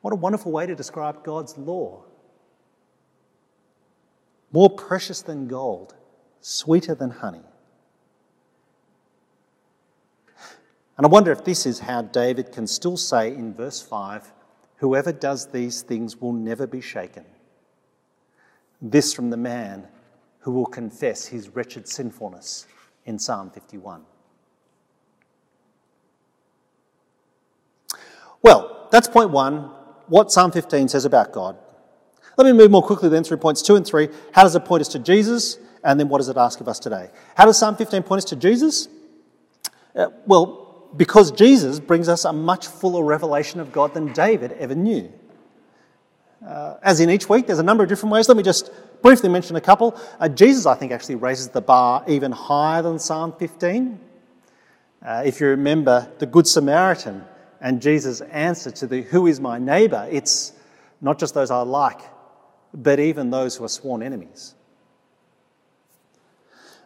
What 0.00 0.12
a 0.12 0.16
wonderful 0.16 0.52
way 0.52 0.66
to 0.66 0.76
describe 0.76 1.24
God's 1.24 1.58
law. 1.58 2.04
More 4.52 4.70
precious 4.70 5.22
than 5.22 5.48
gold, 5.48 5.94
sweeter 6.40 6.94
than 6.94 7.10
honey. 7.10 7.42
And 10.96 11.06
I 11.06 11.08
wonder 11.08 11.32
if 11.32 11.44
this 11.44 11.66
is 11.66 11.80
how 11.80 12.02
David 12.02 12.52
can 12.52 12.66
still 12.66 12.96
say 12.96 13.28
in 13.28 13.54
verse 13.54 13.80
5 13.82 14.32
Whoever 14.78 15.12
does 15.12 15.50
these 15.50 15.82
things 15.82 16.20
will 16.20 16.32
never 16.32 16.66
be 16.66 16.80
shaken. 16.80 17.24
This 18.82 19.14
from 19.14 19.30
the 19.30 19.36
man 19.36 19.88
who 20.40 20.52
will 20.52 20.66
confess 20.66 21.26
his 21.26 21.48
wretched 21.48 21.88
sinfulness 21.88 22.66
in 23.06 23.18
Psalm 23.18 23.50
51. 23.50 24.02
Well, 28.42 28.88
that's 28.90 29.08
point 29.08 29.30
one 29.30 29.70
what 30.06 30.30
Psalm 30.30 30.52
15 30.52 30.88
says 30.88 31.06
about 31.06 31.32
God. 31.32 31.56
Let 32.36 32.44
me 32.44 32.52
move 32.52 32.70
more 32.70 32.82
quickly 32.82 33.08
then 33.08 33.24
through 33.24 33.38
points 33.38 33.62
two 33.62 33.76
and 33.76 33.86
three. 33.86 34.08
How 34.32 34.42
does 34.42 34.54
it 34.54 34.64
point 34.64 34.82
us 34.82 34.88
to 34.88 34.98
Jesus? 34.98 35.58
And 35.82 35.98
then 35.98 36.08
what 36.08 36.18
does 36.18 36.28
it 36.28 36.36
ask 36.36 36.60
of 36.60 36.68
us 36.68 36.78
today? 36.78 37.08
How 37.36 37.46
does 37.46 37.58
Psalm 37.58 37.76
15 37.76 38.02
point 38.02 38.18
us 38.18 38.24
to 38.26 38.36
Jesus? 38.36 38.88
Uh, 39.96 40.08
well, 40.26 40.63
because 40.96 41.30
Jesus 41.30 41.80
brings 41.80 42.08
us 42.08 42.24
a 42.24 42.32
much 42.32 42.66
fuller 42.66 43.02
revelation 43.02 43.60
of 43.60 43.72
God 43.72 43.94
than 43.94 44.12
David 44.12 44.52
ever 44.52 44.74
knew. 44.74 45.12
Uh, 46.46 46.76
as 46.82 47.00
in 47.00 47.08
each 47.10 47.28
week, 47.28 47.46
there's 47.46 47.58
a 47.58 47.64
number 47.64 47.82
of 47.82 47.88
different 47.88 48.12
ways. 48.12 48.28
Let 48.28 48.36
me 48.36 48.42
just 48.42 48.70
briefly 49.02 49.28
mention 49.28 49.56
a 49.56 49.60
couple. 49.60 49.98
Uh, 50.20 50.28
Jesus, 50.28 50.66
I 50.66 50.74
think, 50.74 50.92
actually 50.92 51.14
raises 51.14 51.48
the 51.48 51.62
bar 51.62 52.04
even 52.06 52.32
higher 52.32 52.82
than 52.82 52.98
Psalm 52.98 53.32
15. 53.38 53.98
Uh, 55.02 55.22
if 55.24 55.40
you 55.40 55.48
remember 55.48 56.10
the 56.18 56.26
Good 56.26 56.46
Samaritan 56.46 57.24
and 57.60 57.80
Jesus' 57.80 58.20
answer 58.20 58.70
to 58.72 58.86
the 58.86 59.02
who 59.02 59.26
is 59.26 59.40
my 59.40 59.58
neighbor, 59.58 60.06
it's 60.10 60.52
not 61.00 61.18
just 61.18 61.34
those 61.34 61.50
I 61.50 61.62
like, 61.62 62.00
but 62.74 63.00
even 63.00 63.30
those 63.30 63.56
who 63.56 63.64
are 63.64 63.68
sworn 63.68 64.02
enemies. 64.02 64.54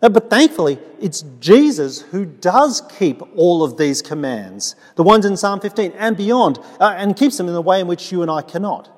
Uh, 0.00 0.08
but 0.08 0.30
thankfully, 0.30 0.78
it's 1.00 1.22
Jesus 1.40 2.00
who 2.00 2.24
does 2.24 2.82
keep 2.98 3.20
all 3.36 3.64
of 3.64 3.76
these 3.76 4.00
commands, 4.00 4.76
the 4.94 5.02
ones 5.02 5.24
in 5.24 5.36
Psalm 5.36 5.60
15 5.60 5.92
and 5.92 6.16
beyond, 6.16 6.58
uh, 6.78 6.94
and 6.96 7.16
keeps 7.16 7.36
them 7.36 7.48
in 7.48 7.54
a 7.54 7.60
way 7.60 7.80
in 7.80 7.88
which 7.88 8.12
you 8.12 8.22
and 8.22 8.30
I 8.30 8.42
cannot. 8.42 8.88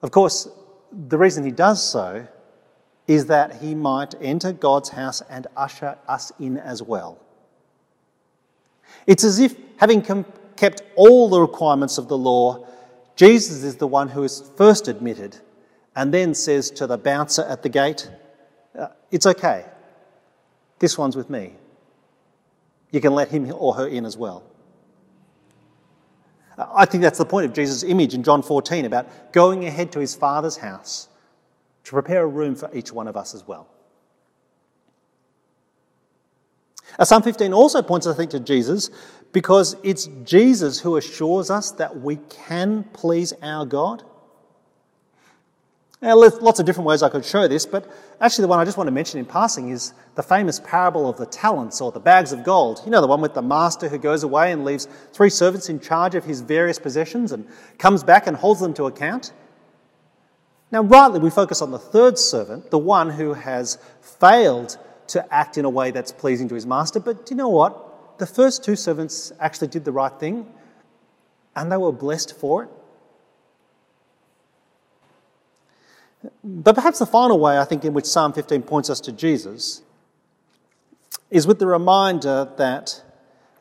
Of 0.00 0.10
course, 0.10 0.48
the 1.08 1.18
reason 1.18 1.44
he 1.44 1.50
does 1.50 1.82
so 1.82 2.26
is 3.06 3.26
that 3.26 3.60
he 3.60 3.74
might 3.74 4.14
enter 4.20 4.52
God's 4.52 4.90
house 4.90 5.22
and 5.28 5.46
usher 5.56 5.98
us 6.08 6.32
in 6.38 6.56
as 6.56 6.82
well. 6.82 7.18
It's 9.06 9.24
as 9.24 9.40
if, 9.40 9.56
having 9.76 10.02
kept 10.56 10.82
all 10.96 11.28
the 11.28 11.40
requirements 11.40 11.98
of 11.98 12.08
the 12.08 12.16
law, 12.16 12.66
Jesus 13.16 13.62
is 13.62 13.76
the 13.76 13.86
one 13.86 14.08
who 14.08 14.22
is 14.22 14.50
first 14.56 14.88
admitted 14.88 15.36
and 15.94 16.12
then 16.12 16.34
says 16.34 16.70
to 16.72 16.86
the 16.86 16.96
bouncer 16.96 17.42
at 17.42 17.62
the 17.62 17.68
gate, 17.68 18.10
uh, 18.78 18.88
It's 19.10 19.26
okay. 19.26 19.66
This 20.78 20.98
one's 20.98 21.16
with 21.16 21.30
me. 21.30 21.54
You 22.90 23.00
can 23.00 23.14
let 23.14 23.28
him 23.28 23.50
or 23.56 23.74
her 23.74 23.86
in 23.86 24.04
as 24.04 24.16
well. 24.16 24.44
Uh, 26.56 26.66
I 26.74 26.84
think 26.84 27.02
that's 27.02 27.18
the 27.18 27.24
point 27.24 27.46
of 27.46 27.52
Jesus' 27.52 27.82
image 27.82 28.14
in 28.14 28.22
John 28.22 28.42
14 28.42 28.84
about 28.84 29.32
going 29.32 29.64
ahead 29.64 29.92
to 29.92 30.00
his 30.00 30.14
Father's 30.14 30.56
house 30.56 31.08
to 31.84 31.90
prepare 31.90 32.22
a 32.22 32.26
room 32.26 32.54
for 32.54 32.70
each 32.74 32.92
one 32.92 33.08
of 33.08 33.16
us 33.16 33.34
as 33.34 33.46
well. 33.46 33.68
Psalm 37.02 37.22
15 37.22 37.52
also 37.52 37.82
points, 37.82 38.06
I 38.06 38.14
think, 38.14 38.30
to 38.30 38.40
Jesus 38.40 38.90
because 39.32 39.76
it's 39.82 40.08
Jesus 40.24 40.78
who 40.78 40.96
assures 40.96 41.50
us 41.50 41.72
that 41.72 42.00
we 42.00 42.16
can 42.46 42.84
please 42.92 43.32
our 43.42 43.66
God. 43.66 44.04
Now, 46.04 46.20
there's 46.20 46.38
lots 46.42 46.60
of 46.60 46.66
different 46.66 46.86
ways 46.86 47.02
I 47.02 47.08
could 47.08 47.24
show 47.24 47.48
this, 47.48 47.64
but 47.64 47.90
actually, 48.20 48.42
the 48.42 48.48
one 48.48 48.58
I 48.58 48.66
just 48.66 48.76
want 48.76 48.88
to 48.88 48.92
mention 48.92 49.18
in 49.18 49.24
passing 49.24 49.70
is 49.70 49.94
the 50.16 50.22
famous 50.22 50.60
parable 50.60 51.08
of 51.08 51.16
the 51.16 51.24
talents 51.24 51.80
or 51.80 51.92
the 51.92 51.98
bags 51.98 52.30
of 52.30 52.44
gold. 52.44 52.82
You 52.84 52.90
know, 52.90 53.00
the 53.00 53.06
one 53.06 53.22
with 53.22 53.32
the 53.32 53.40
master 53.40 53.88
who 53.88 53.96
goes 53.96 54.22
away 54.22 54.52
and 54.52 54.66
leaves 54.66 54.86
three 55.14 55.30
servants 55.30 55.70
in 55.70 55.80
charge 55.80 56.14
of 56.14 56.22
his 56.22 56.42
various 56.42 56.78
possessions 56.78 57.32
and 57.32 57.48
comes 57.78 58.04
back 58.04 58.26
and 58.26 58.36
holds 58.36 58.60
them 58.60 58.74
to 58.74 58.84
account. 58.84 59.32
Now, 60.70 60.82
rightly, 60.82 61.20
we 61.20 61.30
focus 61.30 61.62
on 61.62 61.70
the 61.70 61.78
third 61.78 62.18
servant, 62.18 62.70
the 62.70 62.76
one 62.76 63.08
who 63.08 63.32
has 63.32 63.78
failed 64.02 64.76
to 65.06 65.34
act 65.34 65.56
in 65.56 65.64
a 65.64 65.70
way 65.70 65.90
that's 65.90 66.12
pleasing 66.12 66.50
to 66.50 66.54
his 66.54 66.66
master. 66.66 67.00
But 67.00 67.24
do 67.24 67.34
you 67.34 67.38
know 67.38 67.48
what? 67.48 68.18
The 68.18 68.26
first 68.26 68.62
two 68.62 68.76
servants 68.76 69.32
actually 69.40 69.68
did 69.68 69.86
the 69.86 69.92
right 69.92 70.12
thing 70.12 70.52
and 71.56 71.72
they 71.72 71.78
were 71.78 71.92
blessed 71.92 72.36
for 72.36 72.64
it. 72.64 72.70
But 76.42 76.74
perhaps 76.74 76.98
the 76.98 77.06
final 77.06 77.38
way 77.38 77.58
I 77.58 77.64
think 77.64 77.84
in 77.84 77.92
which 77.92 78.06
Psalm 78.06 78.32
15 78.32 78.62
points 78.62 78.90
us 78.90 79.00
to 79.00 79.12
Jesus 79.12 79.82
is 81.30 81.46
with 81.46 81.58
the 81.58 81.66
reminder 81.66 82.52
that 82.56 83.02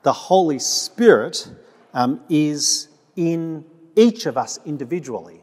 the 0.03 0.13
Holy 0.13 0.59
Spirit 0.59 1.49
um, 1.93 2.21
is 2.29 2.89
in 3.15 3.65
each 3.95 4.25
of 4.25 4.37
us 4.37 4.59
individually. 4.65 5.41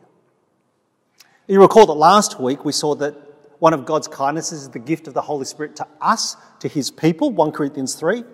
You 1.48 1.60
recall 1.60 1.86
that 1.86 1.94
last 1.94 2.40
week 2.40 2.64
we 2.64 2.72
saw 2.72 2.94
that 2.96 3.14
one 3.58 3.74
of 3.74 3.84
God's 3.84 4.08
kindnesses 4.08 4.62
is 4.62 4.68
the 4.70 4.78
gift 4.78 5.08
of 5.08 5.14
the 5.14 5.22
Holy 5.22 5.44
Spirit 5.44 5.76
to 5.76 5.86
us, 6.00 6.36
to 6.60 6.68
his 6.68 6.90
people, 6.90 7.30
1 7.30 7.52
Corinthians 7.52 7.94
3. 7.94 8.24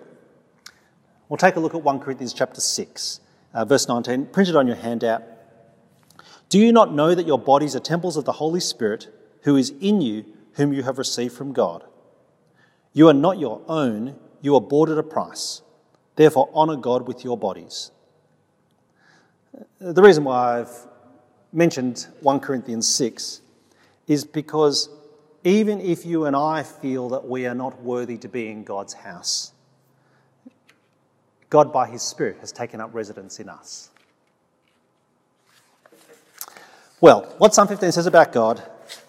We'll 1.27 1.37
take 1.37 1.55
a 1.55 1.59
look 1.59 1.75
at 1.75 1.83
1 1.83 1.99
Corinthians 1.99 2.33
chapter 2.33 2.61
6, 2.61 3.19
uh, 3.53 3.65
verse 3.65 3.87
19, 3.87 4.27
printed 4.27 4.55
on 4.55 4.67
your 4.67 4.77
handout. 4.77 5.23
Do 6.49 6.59
you 6.59 6.71
not 6.71 6.93
know 6.93 7.13
that 7.13 7.27
your 7.27 7.39
bodies 7.39 7.75
are 7.75 7.79
temples 7.79 8.17
of 8.17 8.25
the 8.25 8.33
Holy 8.33 8.59
Spirit 8.59 9.07
who 9.41 9.55
is 9.55 9.73
in 9.81 10.01
you, 10.01 10.25
whom 10.53 10.73
you 10.73 10.83
have 10.83 10.97
received 10.97 11.35
from 11.35 11.53
God? 11.53 11.83
You 12.93 13.09
are 13.09 13.13
not 13.13 13.37
your 13.37 13.61
own, 13.67 14.15
you 14.41 14.55
are 14.55 14.61
bought 14.61 14.89
at 14.89 14.97
a 14.97 15.03
price. 15.03 15.61
Therefore, 16.15 16.49
honour 16.53 16.77
God 16.77 17.07
with 17.07 17.23
your 17.23 17.37
bodies. 17.37 17.91
The 19.79 20.01
reason 20.01 20.23
why 20.23 20.61
I've 20.61 20.87
mentioned 21.51 22.07
1 22.21 22.39
Corinthians 22.39 22.87
6 22.87 23.41
is 24.07 24.23
because 24.25 24.89
even 25.43 25.79
if 25.79 26.05
you 26.05 26.25
and 26.25 26.35
I 26.35 26.63
feel 26.63 27.09
that 27.09 27.27
we 27.27 27.45
are 27.45 27.55
not 27.55 27.81
worthy 27.81 28.17
to 28.17 28.27
be 28.27 28.49
in 28.49 28.63
God's 28.63 28.93
house. 28.93 29.53
God, 31.49 31.71
by 31.71 31.87
His 31.87 32.01
Spirit, 32.01 32.37
has 32.39 32.51
taken 32.51 32.81
up 32.81 32.93
residence 32.93 33.39
in 33.39 33.47
us. 33.47 33.89
Well, 36.99 37.31
what 37.37 37.53
Psalm 37.53 37.67
15 37.67 37.91
says 37.91 38.07
about 38.07 38.31
God, 38.33 38.63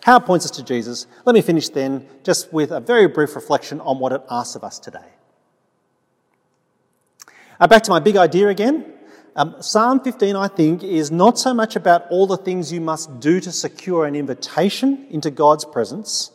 how 0.04 0.18
it 0.18 0.26
points 0.26 0.44
us 0.44 0.50
to 0.52 0.62
Jesus, 0.62 1.06
let 1.24 1.32
me 1.32 1.40
finish 1.40 1.70
then 1.70 2.06
just 2.22 2.52
with 2.52 2.70
a 2.70 2.80
very 2.80 3.08
brief 3.08 3.34
reflection 3.34 3.80
on 3.80 3.98
what 3.98 4.12
it 4.12 4.22
asks 4.30 4.54
of 4.56 4.62
us 4.62 4.78
today. 4.78 5.08
Uh, 7.58 7.66
back 7.66 7.82
to 7.84 7.90
my 7.90 7.98
big 7.98 8.16
idea 8.16 8.48
again. 8.48 8.92
Um, 9.34 9.56
Psalm 9.60 10.00
15, 10.00 10.36
I 10.36 10.48
think, 10.48 10.82
is 10.84 11.10
not 11.10 11.38
so 11.38 11.54
much 11.54 11.76
about 11.76 12.04
all 12.10 12.26
the 12.26 12.36
things 12.36 12.72
you 12.72 12.80
must 12.80 13.20
do 13.20 13.40
to 13.40 13.50
secure 13.50 14.04
an 14.04 14.14
invitation 14.14 15.06
into 15.10 15.30
God's 15.30 15.64
presence. 15.64 16.30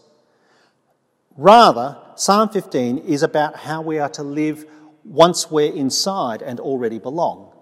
Rather, 1.37 1.97
Psalm 2.15 2.49
15 2.49 2.97
is 2.97 3.21
about 3.21 3.57
how 3.57 3.81
we 3.81 3.99
are 3.99 4.09
to 4.09 4.23
live 4.23 4.65
once 5.03 5.51
we're 5.51 5.71
inside 5.71 6.41
and 6.41 6.59
already 6.59 6.97
belong. 6.97 7.52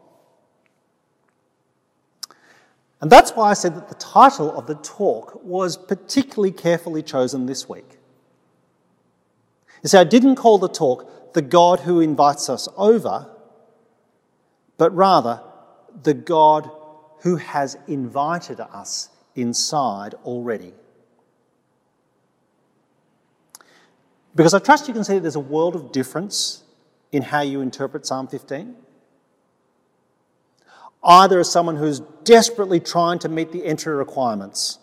And 3.02 3.12
that's 3.12 3.32
why 3.32 3.50
I 3.50 3.54
said 3.54 3.76
that 3.76 3.90
the 3.90 3.96
title 3.96 4.56
of 4.56 4.68
the 4.68 4.76
talk 4.76 5.44
was 5.44 5.76
particularly 5.76 6.52
carefully 6.52 7.02
chosen 7.02 7.48
this 7.48 7.68
week. 7.68 7.98
You 9.84 9.90
see, 9.90 9.98
I 9.98 10.04
didn't 10.04 10.36
call 10.36 10.60
the 10.60 10.70
talk 10.70 11.34
The 11.34 11.42
God 11.42 11.80
Who 11.82 12.00
Invites 12.00 12.48
Us 12.48 12.70
Over, 12.78 13.28
but 14.78 14.96
rather 14.96 15.42
the 16.04 16.14
God 16.14 16.70
who 17.22 17.38
has 17.38 17.76
invited 17.88 18.60
us 18.60 19.10
inside 19.36 20.14
already. 20.24 20.74
Because 24.36 24.54
I 24.54 24.60
trust 24.60 24.88
you 24.88 24.94
can 24.94 25.04
see 25.04 25.16
that 25.16 25.22
there's 25.22 25.36
a 25.36 25.40
world 25.40 25.76
of 25.76 25.92
difference 25.92 26.64
in 27.12 27.24
how 27.24 27.42
you 27.42 27.62
interpret 27.62 28.06
Psalm 28.06 28.28
15 28.28 28.76
either 31.04 31.40
as 31.40 31.52
someone 31.52 31.78
who's 31.78 32.00
desperately 32.24 32.80
trying 32.80 33.20
to 33.20 33.30
meet 33.30 33.52
the 33.52 33.66
entry 33.66 33.96
requirements, 33.96 34.80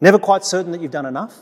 never 0.00 0.18
quite 0.18 0.44
certain 0.44 0.72
that 0.72 0.80
you've 0.80 0.92
done 0.92 1.06
enough, 1.06 1.34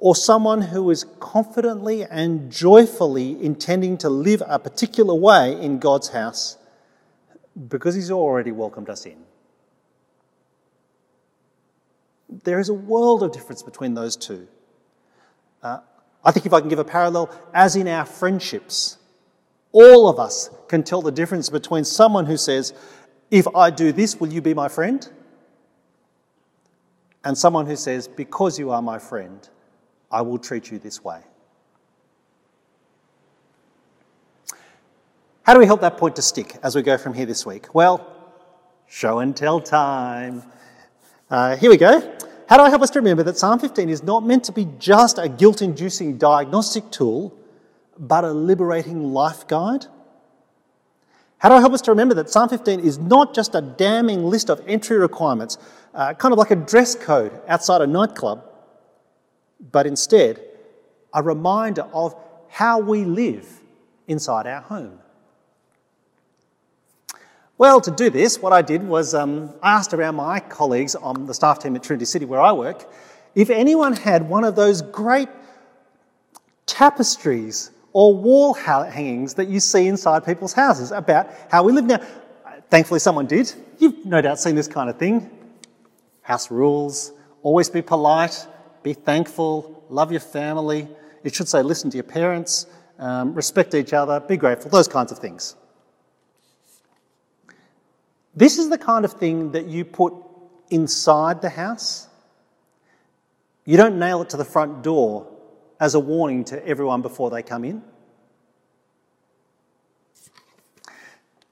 or 0.00 0.14
someone 0.14 0.62
who 0.62 0.90
is 0.90 1.04
confidently 1.18 2.04
and 2.04 2.52
joyfully 2.52 3.42
intending 3.42 3.98
to 3.98 4.08
live 4.08 4.42
a 4.46 4.58
particular 4.58 5.14
way 5.14 5.60
in 5.60 5.78
God's 5.78 6.08
house 6.08 6.56
because 7.68 7.94
He's 7.94 8.10
already 8.10 8.52
welcomed 8.52 8.88
us 8.88 9.04
in. 9.06 9.16
There 12.44 12.60
is 12.60 12.68
a 12.68 12.74
world 12.74 13.22
of 13.22 13.32
difference 13.32 13.62
between 13.62 13.94
those 13.94 14.14
two. 14.14 14.46
Uh, 15.62 15.80
I 16.24 16.30
think 16.30 16.46
if 16.46 16.52
I 16.52 16.60
can 16.60 16.68
give 16.68 16.78
a 16.78 16.84
parallel, 16.84 17.30
as 17.52 17.74
in 17.74 17.88
our 17.88 18.04
friendships, 18.04 18.97
all 19.78 20.08
of 20.08 20.18
us 20.18 20.50
can 20.66 20.82
tell 20.82 21.00
the 21.02 21.12
difference 21.12 21.48
between 21.48 21.84
someone 21.84 22.26
who 22.26 22.36
says, 22.36 22.74
If 23.30 23.46
I 23.54 23.70
do 23.70 23.92
this, 23.92 24.18
will 24.18 24.32
you 24.32 24.42
be 24.42 24.52
my 24.52 24.68
friend? 24.68 25.08
And 27.24 27.38
someone 27.38 27.66
who 27.66 27.76
says, 27.76 28.08
Because 28.08 28.58
you 28.58 28.72
are 28.72 28.82
my 28.82 28.98
friend, 28.98 29.48
I 30.10 30.22
will 30.22 30.38
treat 30.38 30.72
you 30.72 30.80
this 30.80 31.04
way. 31.04 31.20
How 35.44 35.54
do 35.54 35.60
we 35.60 35.66
help 35.66 35.80
that 35.80 35.96
point 35.96 36.16
to 36.16 36.22
stick 36.22 36.56
as 36.62 36.74
we 36.74 36.82
go 36.82 36.98
from 36.98 37.14
here 37.14 37.24
this 37.24 37.46
week? 37.46 37.72
Well, 37.72 38.04
show 38.88 39.20
and 39.20 39.34
tell 39.36 39.60
time. 39.60 40.42
Uh, 41.30 41.56
here 41.56 41.70
we 41.70 41.76
go. 41.76 42.16
How 42.48 42.56
do 42.56 42.64
I 42.64 42.70
help 42.70 42.82
us 42.82 42.90
to 42.90 42.98
remember 42.98 43.22
that 43.22 43.38
Psalm 43.38 43.60
15 43.60 43.88
is 43.88 44.02
not 44.02 44.24
meant 44.24 44.44
to 44.44 44.52
be 44.52 44.66
just 44.78 45.18
a 45.18 45.28
guilt 45.28 45.62
inducing 45.62 46.18
diagnostic 46.18 46.90
tool 46.90 47.38
but 47.98 48.24
a 48.24 48.32
liberating 48.32 49.12
life 49.12 49.46
guide? 49.46 49.86
How 51.38 51.48
do 51.48 51.54
I 51.54 51.60
help 51.60 51.72
us 51.72 51.82
to 51.82 51.92
remember 51.92 52.14
that 52.16 52.30
Psalm 52.30 52.48
15 52.48 52.80
is 52.80 52.98
not 52.98 53.34
just 53.34 53.54
a 53.54 53.60
damning 53.60 54.24
list 54.24 54.50
of 54.50 54.60
entry 54.66 54.98
requirements, 54.98 55.56
uh, 55.94 56.14
kind 56.14 56.32
of 56.32 56.38
like 56.38 56.50
a 56.50 56.56
dress 56.56 56.94
code 56.94 57.32
outside 57.46 57.80
a 57.80 57.86
nightclub, 57.86 58.44
but 59.72 59.86
instead 59.86 60.42
a 61.14 61.22
reminder 61.22 61.82
of 61.92 62.14
how 62.48 62.80
we 62.80 63.04
live 63.04 63.60
inside 64.08 64.46
our 64.46 64.60
home? 64.60 64.98
Well, 67.56 67.80
to 67.80 67.90
do 67.90 68.08
this, 68.08 68.40
what 68.40 68.52
I 68.52 68.62
did 68.62 68.82
was 68.84 69.14
um, 69.14 69.52
I 69.62 69.72
asked 69.72 69.92
around 69.92 70.14
my 70.14 70.38
colleagues 70.40 70.94
on 70.94 71.26
the 71.26 71.34
staff 71.34 71.58
team 71.58 71.74
at 71.76 71.82
Trinity 71.82 72.04
City 72.04 72.24
where 72.24 72.40
I 72.40 72.52
work 72.52 72.88
if 73.34 73.50
anyone 73.50 73.94
had 73.94 74.28
one 74.28 74.44
of 74.44 74.56
those 74.56 74.82
great 74.82 75.28
tapestries 76.66 77.70
or 77.98 78.14
wall 78.14 78.54
hangings 78.54 79.34
that 79.34 79.48
you 79.48 79.58
see 79.58 79.88
inside 79.88 80.24
people's 80.24 80.52
houses 80.52 80.92
about 80.92 81.28
how 81.50 81.64
we 81.64 81.72
live 81.72 81.84
now. 81.84 82.00
Thankfully, 82.70 83.00
someone 83.00 83.26
did. 83.26 83.52
You've 83.80 84.06
no 84.06 84.20
doubt 84.20 84.38
seen 84.38 84.54
this 84.54 84.68
kind 84.68 84.88
of 84.88 85.00
thing. 85.00 85.28
House 86.22 86.48
rules, 86.48 87.10
always 87.42 87.68
be 87.68 87.82
polite, 87.82 88.46
be 88.84 88.92
thankful, 88.92 89.84
love 89.88 90.12
your 90.12 90.20
family. 90.20 90.86
It 91.24 91.34
should 91.34 91.48
say 91.48 91.60
listen 91.60 91.90
to 91.90 91.96
your 91.96 92.04
parents, 92.04 92.66
um, 93.00 93.34
respect 93.34 93.74
each 93.74 93.92
other, 93.92 94.20
be 94.20 94.36
grateful, 94.36 94.70
those 94.70 94.86
kinds 94.86 95.10
of 95.10 95.18
things. 95.18 95.56
This 98.32 98.58
is 98.58 98.70
the 98.70 98.78
kind 98.78 99.04
of 99.04 99.14
thing 99.14 99.50
that 99.50 99.66
you 99.66 99.84
put 99.84 100.14
inside 100.70 101.42
the 101.42 101.50
house. 101.50 102.06
You 103.64 103.76
don't 103.76 103.98
nail 103.98 104.22
it 104.22 104.30
to 104.30 104.36
the 104.36 104.44
front 104.44 104.84
door 104.84 105.26
as 105.80 105.94
a 105.94 106.00
warning 106.00 106.44
to 106.44 106.66
everyone 106.66 107.02
before 107.02 107.30
they 107.30 107.42
come 107.42 107.64
in. 107.64 107.82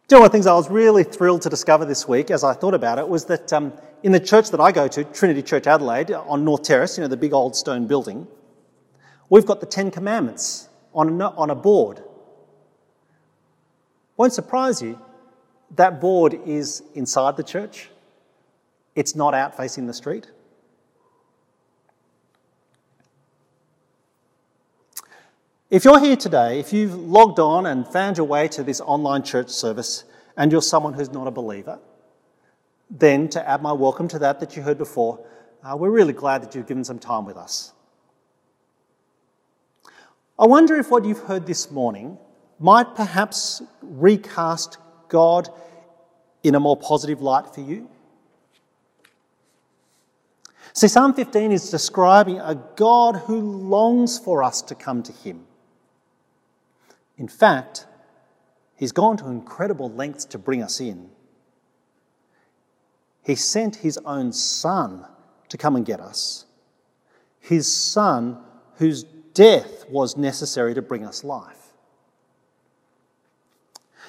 Do 0.09 0.15
you 0.15 0.19
know 0.19 0.21
one 0.21 0.27
of 0.27 0.33
the 0.33 0.37
things 0.37 0.47
I 0.47 0.55
was 0.55 0.71
really 0.71 1.03
thrilled 1.03 1.43
to 1.43 1.49
discover 1.49 1.85
this 1.85 2.07
week 2.07 2.31
as 2.31 2.45
I 2.45 2.55
thought 2.55 2.75
about 2.75 2.99
it 2.99 3.09
was 3.09 3.25
that 3.25 3.53
um, 3.53 3.73
in 4.05 4.13
the 4.13 4.21
church 4.21 4.51
that 4.51 4.61
I 4.61 4.71
go 4.71 4.87
to, 4.87 5.03
Trinity 5.03 5.43
Church 5.43 5.67
Adelaide, 5.67 6.13
on 6.13 6.45
North 6.45 6.63
Terrace, 6.63 6.97
you 6.97 7.03
know, 7.03 7.09
the 7.09 7.17
big 7.17 7.33
old 7.33 7.57
stone 7.57 7.89
building, 7.89 8.29
we've 9.29 9.47
got 9.47 9.59
the 9.59 9.67
Ten 9.67 9.91
Commandments 9.91 10.69
on 10.95 11.21
a, 11.21 11.29
on 11.31 11.51
a 11.51 11.57
board. 11.57 12.05
Won't 14.17 14.33
surprise 14.33 14.81
you, 14.81 15.01
that 15.75 16.01
board 16.01 16.39
is 16.47 16.85
inside 16.95 17.37
the 17.37 17.43
church. 17.43 17.91
It's 18.95 19.17
not 19.17 19.35
out 19.35 19.57
facing 19.57 19.89
the 19.89 19.93
street. 19.93 20.31
If 25.69 25.85
you're 25.85 25.99
here 25.99 26.15
today, 26.15 26.61
if 26.61 26.73
you've 26.73 26.95
logged 26.95 27.41
on 27.41 27.67
and 27.67 27.89
found 27.89 28.19
your 28.19 28.27
way 28.27 28.47
to 28.49 28.63
this 28.63 28.81
online 28.81 29.25
church 29.25 29.49
service 29.49 30.05
and 30.37 30.53
you're 30.53 30.63
someone 30.63 30.93
who's 30.93 31.11
not 31.11 31.27
a 31.27 31.33
believer, 31.33 31.81
then 32.89 33.29
to 33.31 33.49
add 33.49 33.63
my 33.63 33.73
welcome 33.73 34.07
to 34.09 34.21
that 34.21 34.39
that 34.39 34.57
you 34.57 34.63
heard 34.63 34.79
before, 34.79 35.27
uh, 35.65 35.77
we're 35.77 35.91
really 35.91 36.13
glad 36.13 36.41
that 36.43 36.55
you've 36.55 36.69
given 36.69 36.85
some 36.85 37.01
time 37.01 37.25
with 37.25 37.37
us. 37.37 37.73
I 40.39 40.47
wonder 40.47 40.77
if 40.77 40.89
what 40.89 41.05
you've 41.05 41.25
heard 41.25 41.47
this 41.49 41.69
morning 41.69 42.17
might 42.61 42.95
perhaps 42.95 43.61
recast 43.83 44.79
God 45.09 45.49
in 46.45 46.55
a 46.55 46.61
more 46.61 46.77
positive 46.77 47.21
light 47.21 47.53
for 47.53 47.61
you. 47.61 47.91
See, 50.73 50.87
Psalm 50.87 51.13
15 51.13 51.51
is 51.51 51.71
describing 51.71 52.39
a 52.39 52.55
God 52.77 53.17
who 53.17 53.41
longs 53.41 54.17
for 54.17 54.45
us 54.45 54.63
to 54.63 54.77
come 54.77 55.03
to 55.03 55.11
Him. 55.11 55.46
In 57.19 57.29
fact, 57.29 57.87
he's 58.77 58.93
gone 58.93 59.17
to 59.19 59.29
incredible 59.29 59.91
lengths 59.91 60.25
to 60.27 60.39
bring 60.39 60.63
us 60.63 60.81
in. 60.81 61.11
He 63.23 63.35
sent 63.35 63.77
his 63.77 63.99
own 63.99 64.33
son 64.33 65.07
to 65.49 65.57
come 65.57 65.77
and 65.77 65.85
get 65.85 66.01
us. 66.01 66.45
His 67.41 67.73
son, 67.73 68.39
whose 68.77 69.05
death 69.35 69.89
was 69.89 70.17
necessary 70.17 70.75
to 70.75 70.83
bring 70.83 71.05
us 71.05 71.25
life. 71.25 71.73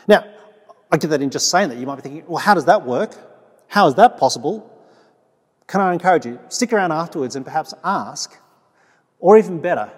Now, 0.08 0.26
I 0.92 0.98
get 0.98 1.10
that 1.10 1.22
in 1.22 1.30
just 1.30 1.50
saying 1.50 1.70
that. 1.70 1.78
You 1.78 1.86
might 1.86 1.96
be 1.98 2.02
thinking, 2.02 2.24
well, 2.28 2.38
how 2.38 2.54
does 2.54 2.66
that 2.66 2.86
work? 2.86 3.16
How 3.68 3.88
is 3.88 3.96
that 3.96 4.18
possible? 4.18 4.74
Can 5.68 5.82
I 5.82 5.94
encourage 5.94 6.26
you? 6.26 6.40
Stick 6.48 6.72
around 6.72 6.92
afterwards 6.92 7.36
and 7.36 7.44
perhaps 7.44 7.74
ask, 7.84 8.38
or 9.20 9.38
even 9.38 9.60
better, 9.60 9.92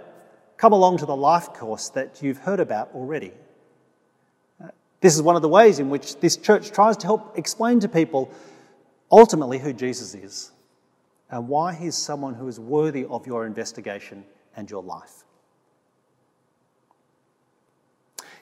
come 0.59 0.73
along 0.73 0.97
to 0.97 1.05
the 1.05 1.15
life 1.15 1.53
course 1.53 1.89
that 1.89 2.21
you've 2.21 2.37
heard 2.39 2.59
about 2.59 2.91
already. 2.93 3.31
Uh, 4.61 4.67
this 4.99 5.15
is 5.15 5.21
one 5.21 5.37
of 5.37 5.41
the 5.41 5.47
ways 5.47 5.79
in 5.79 5.89
which 5.89 6.19
this 6.19 6.35
church 6.35 6.71
tries 6.71 6.97
to 6.97 7.07
help 7.07 7.37
explain 7.37 7.79
to 7.79 7.87
people 7.87 8.29
ultimately 9.09 9.57
who 9.57 9.71
Jesus 9.71 10.13
is 10.13 10.51
and 11.31 11.47
why 11.47 11.73
he's 11.73 11.95
someone 11.95 12.33
who 12.33 12.47
is 12.47 12.59
worthy 12.59 13.05
of 13.05 13.25
your 13.25 13.45
investigation 13.45 14.25
and 14.57 14.69
your 14.69 14.83
life. 14.83 15.23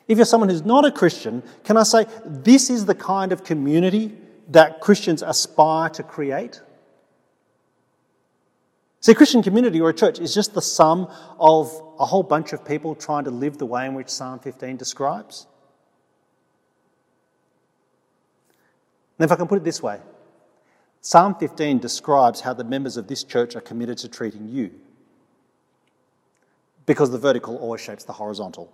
If 0.07 0.17
you're 0.17 0.25
someone 0.25 0.49
who's 0.49 0.65
not 0.65 0.85
a 0.85 0.91
Christian, 0.91 1.43
can 1.63 1.77
I 1.77 1.83
say 1.83 2.07
this 2.25 2.71
is 2.71 2.85
the 2.85 2.95
kind 2.95 3.31
of 3.31 3.43
community 3.43 4.17
that 4.49 4.81
Christians 4.81 5.21
aspire 5.21 5.89
to 5.89 6.01
create? 6.01 6.61
See, 8.99 9.11
a 9.11 9.15
Christian 9.15 9.43
community 9.43 9.79
or 9.79 9.89
a 9.89 9.93
church 9.93 10.19
is 10.19 10.33
just 10.33 10.53
the 10.53 10.61
sum 10.61 11.07
of 11.39 11.71
a 11.99 12.05
whole 12.05 12.23
bunch 12.23 12.53
of 12.53 12.65
people 12.65 12.95
trying 12.95 13.25
to 13.25 13.31
live 13.31 13.57
the 13.57 13.65
way 13.65 13.85
in 13.85 13.93
which 13.93 14.09
Psalm 14.09 14.39
15 14.39 14.77
describes. 14.77 15.47
And 19.19 19.25
if 19.25 19.31
I 19.31 19.35
can 19.35 19.47
put 19.47 19.57
it 19.57 19.63
this 19.63 19.81
way 19.81 19.99
Psalm 21.01 21.35
15 21.35 21.79
describes 21.79 22.41
how 22.41 22.53
the 22.53 22.63
members 22.63 22.97
of 22.97 23.07
this 23.07 23.23
church 23.23 23.55
are 23.55 23.61
committed 23.61 23.97
to 23.99 24.09
treating 24.09 24.49
you. 24.49 24.71
Because 26.85 27.11
the 27.11 27.17
vertical 27.17 27.55
always 27.57 27.81
shapes 27.81 28.03
the 28.03 28.13
horizontal. 28.13 28.73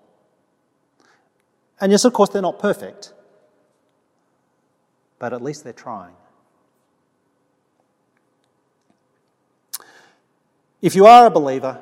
And 1.79 1.91
yes, 1.91 2.05
of 2.05 2.13
course, 2.13 2.29
they're 2.29 2.41
not 2.41 2.59
perfect, 2.59 3.13
but 5.19 5.33
at 5.33 5.41
least 5.41 5.63
they're 5.63 5.73
trying. 5.73 6.15
If 10.83 10.95
you 10.95 11.05
are 11.05 11.25
a 11.25 11.29
believer, 11.29 11.81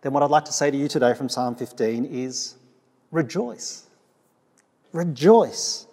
then 0.00 0.14
what 0.14 0.22
I'd 0.22 0.30
like 0.30 0.46
to 0.46 0.52
say 0.52 0.70
to 0.70 0.76
you 0.76 0.88
today 0.88 1.12
from 1.12 1.28
Psalm 1.28 1.54
15 1.54 2.06
is 2.06 2.56
rejoice. 3.10 3.84
Rejoice. 4.94 5.86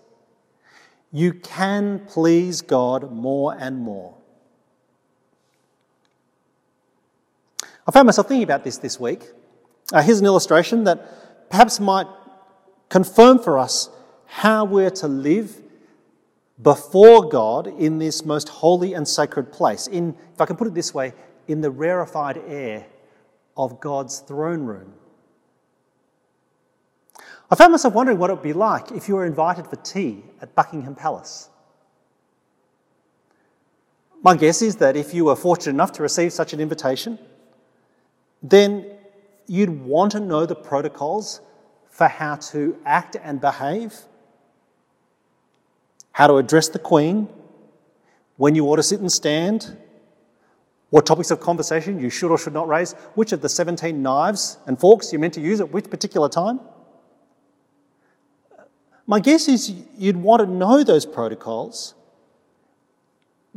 You 1.12 1.34
can 1.34 2.00
please 2.08 2.62
God 2.62 3.12
more 3.12 3.54
and 3.60 3.80
more. 3.80 4.16
I 7.86 7.92
found 7.92 8.06
myself 8.06 8.30
thinking 8.30 8.44
about 8.44 8.64
this 8.64 8.78
this 8.78 8.98
week. 8.98 9.24
Uh, 9.92 10.02
here's 10.02 10.22
an 10.22 10.26
illustration 10.26 10.86
that 10.86 11.50
perhaps 11.50 11.82
might 11.82 12.08
confirm 12.88 13.40
for 13.40 13.60
us 13.60 13.90
how 14.26 14.64
we're 14.64 14.90
to 14.90 15.10
live 15.10 15.62
before 16.64 17.28
God 17.28 17.68
in 17.68 18.00
this 18.00 18.24
most 18.24 18.48
holy 18.48 18.94
and 18.94 19.06
sacred 19.06 19.52
place. 19.52 19.88
In, 19.88 20.16
if 20.34 20.40
I 20.40 20.46
can 20.46 20.56
put 20.56 20.68
it 20.68 20.74
this 20.74 20.94
way, 20.94 21.14
in 21.48 21.62
the 21.62 21.72
rarefied 21.72 22.42
air 22.48 22.86
of 23.58 23.80
God's 23.80 24.20
throne 24.20 24.64
room. 24.64 24.94
I 27.50 27.56
found 27.56 27.72
myself 27.72 27.94
wondering 27.94 28.18
what 28.18 28.30
it 28.30 28.34
would 28.34 28.44
be 28.44 28.54
like 28.54 28.92
if 28.92 29.08
you 29.08 29.16
were 29.16 29.26
invited 29.26 29.68
for 29.68 29.76
tea 29.78 30.24
at 30.42 30.56
Buckingham 30.56 30.96
Palace. 30.96 31.50
My 34.24 34.36
guess 34.36 34.64
is 34.64 34.78
that 34.78 34.96
if 34.96 35.14
you 35.14 35.26
were 35.26 35.36
fortunate 35.36 35.74
enough 35.74 35.92
to 35.94 36.02
receive 36.02 36.34
such 36.34 36.54
an 36.54 36.60
invitation, 36.60 37.20
then 38.42 38.88
you'd 39.46 39.70
want 39.70 40.14
to 40.14 40.20
know 40.20 40.48
the 40.48 40.56
protocols 40.56 41.42
for 41.90 42.08
how 42.08 42.36
to 42.36 42.76
act 42.86 43.16
and 43.22 43.40
behave, 43.40 43.96
how 46.12 46.28
to 46.28 46.38
address 46.38 46.68
the 46.70 46.80
Queen, 46.80 47.30
when 48.38 48.56
you 48.56 48.66
ought 48.66 48.78
to 48.78 48.84
sit 48.84 49.00
and 49.00 49.12
stand, 49.12 49.78
what 50.96 51.06
topics 51.06 51.30
of 51.30 51.42
conversation 51.42 52.00
you 52.00 52.10
should 52.10 52.32
or 52.32 52.38
should 52.38 52.54
not 52.54 52.70
raise, 52.70 52.94
which 53.16 53.34
of 53.34 53.42
the 53.42 53.50
17 53.50 54.02
knives 54.02 54.60
and 54.66 54.80
forks 54.80 55.12
you're 55.12 55.20
meant 55.20 55.34
to 55.34 55.42
use 55.42 55.60
at 55.60 55.70
which 55.70 55.90
particular 55.90 56.30
time. 56.30 56.58
My 59.06 59.20
guess 59.20 59.50
is 59.50 59.74
you'd 59.98 60.16
want 60.16 60.40
to 60.40 60.46
know 60.46 60.86
those 60.86 61.06
protocols 61.06 61.96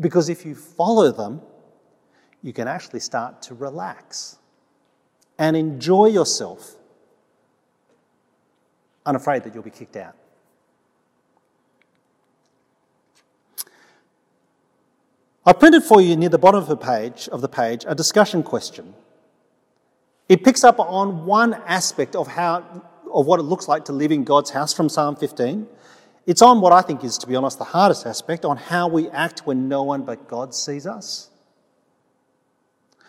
because 0.01 0.29
if 0.29 0.45
you 0.45 0.57
follow 0.57 1.13
them, 1.13 1.41
you 2.43 2.53
can 2.53 2.67
actually 2.67 2.99
start 2.99 3.41
to 3.43 3.55
relax 3.55 4.39
and 5.39 5.57
enjoy 5.57 6.07
yourself, 6.07 6.75
unafraid 9.07 9.45
that 9.45 9.55
you'll 9.55 9.63
be 9.63 9.71
kicked 9.71 9.95
out. 9.95 10.17
I 15.49 15.55
printed 15.55 15.83
for 15.83 16.03
you 16.03 16.15
near 16.15 16.29
the 16.29 16.37
bottom 16.37 16.61
of 16.61 16.69
the 16.69 16.77
page 16.77 17.27
of 17.33 17.41
the 17.41 17.49
page 17.49 17.87
a 17.89 17.95
discussion 17.95 18.43
question. 18.43 18.93
It 20.29 20.45
picks 20.45 20.63
up 20.63 20.79
on 20.79 21.25
one 21.25 21.55
aspect 21.67 22.15
of 22.15 22.27
how 22.27 22.83
of 23.11 23.25
what 23.25 23.41
it 23.41 23.45
looks 23.45 23.67
like 23.67 23.87
to 23.87 23.93
live 23.93 24.13
in 24.13 24.25
God's 24.25 24.51
house 24.51 24.75
from 24.75 24.91
Psalm 24.91 25.17
15. 25.17 25.67
It's 26.27 26.43
on 26.43 26.61
what 26.61 26.75
I 26.75 26.83
think 26.83 27.03
is, 27.03 27.17
to 27.17 27.27
be 27.27 27.35
honest, 27.35 27.57
the 27.57 27.65
hardest 27.65 28.05
aspect 28.05 28.45
on 28.45 28.59
how 28.59 28.89
we 28.89 29.09
act 29.09 29.47
when 29.47 29.71
no 29.71 29.85
one 29.85 30.03
but 30.03 30.29
God 30.29 30.55
sees 30.55 30.87
us. 30.87 31.31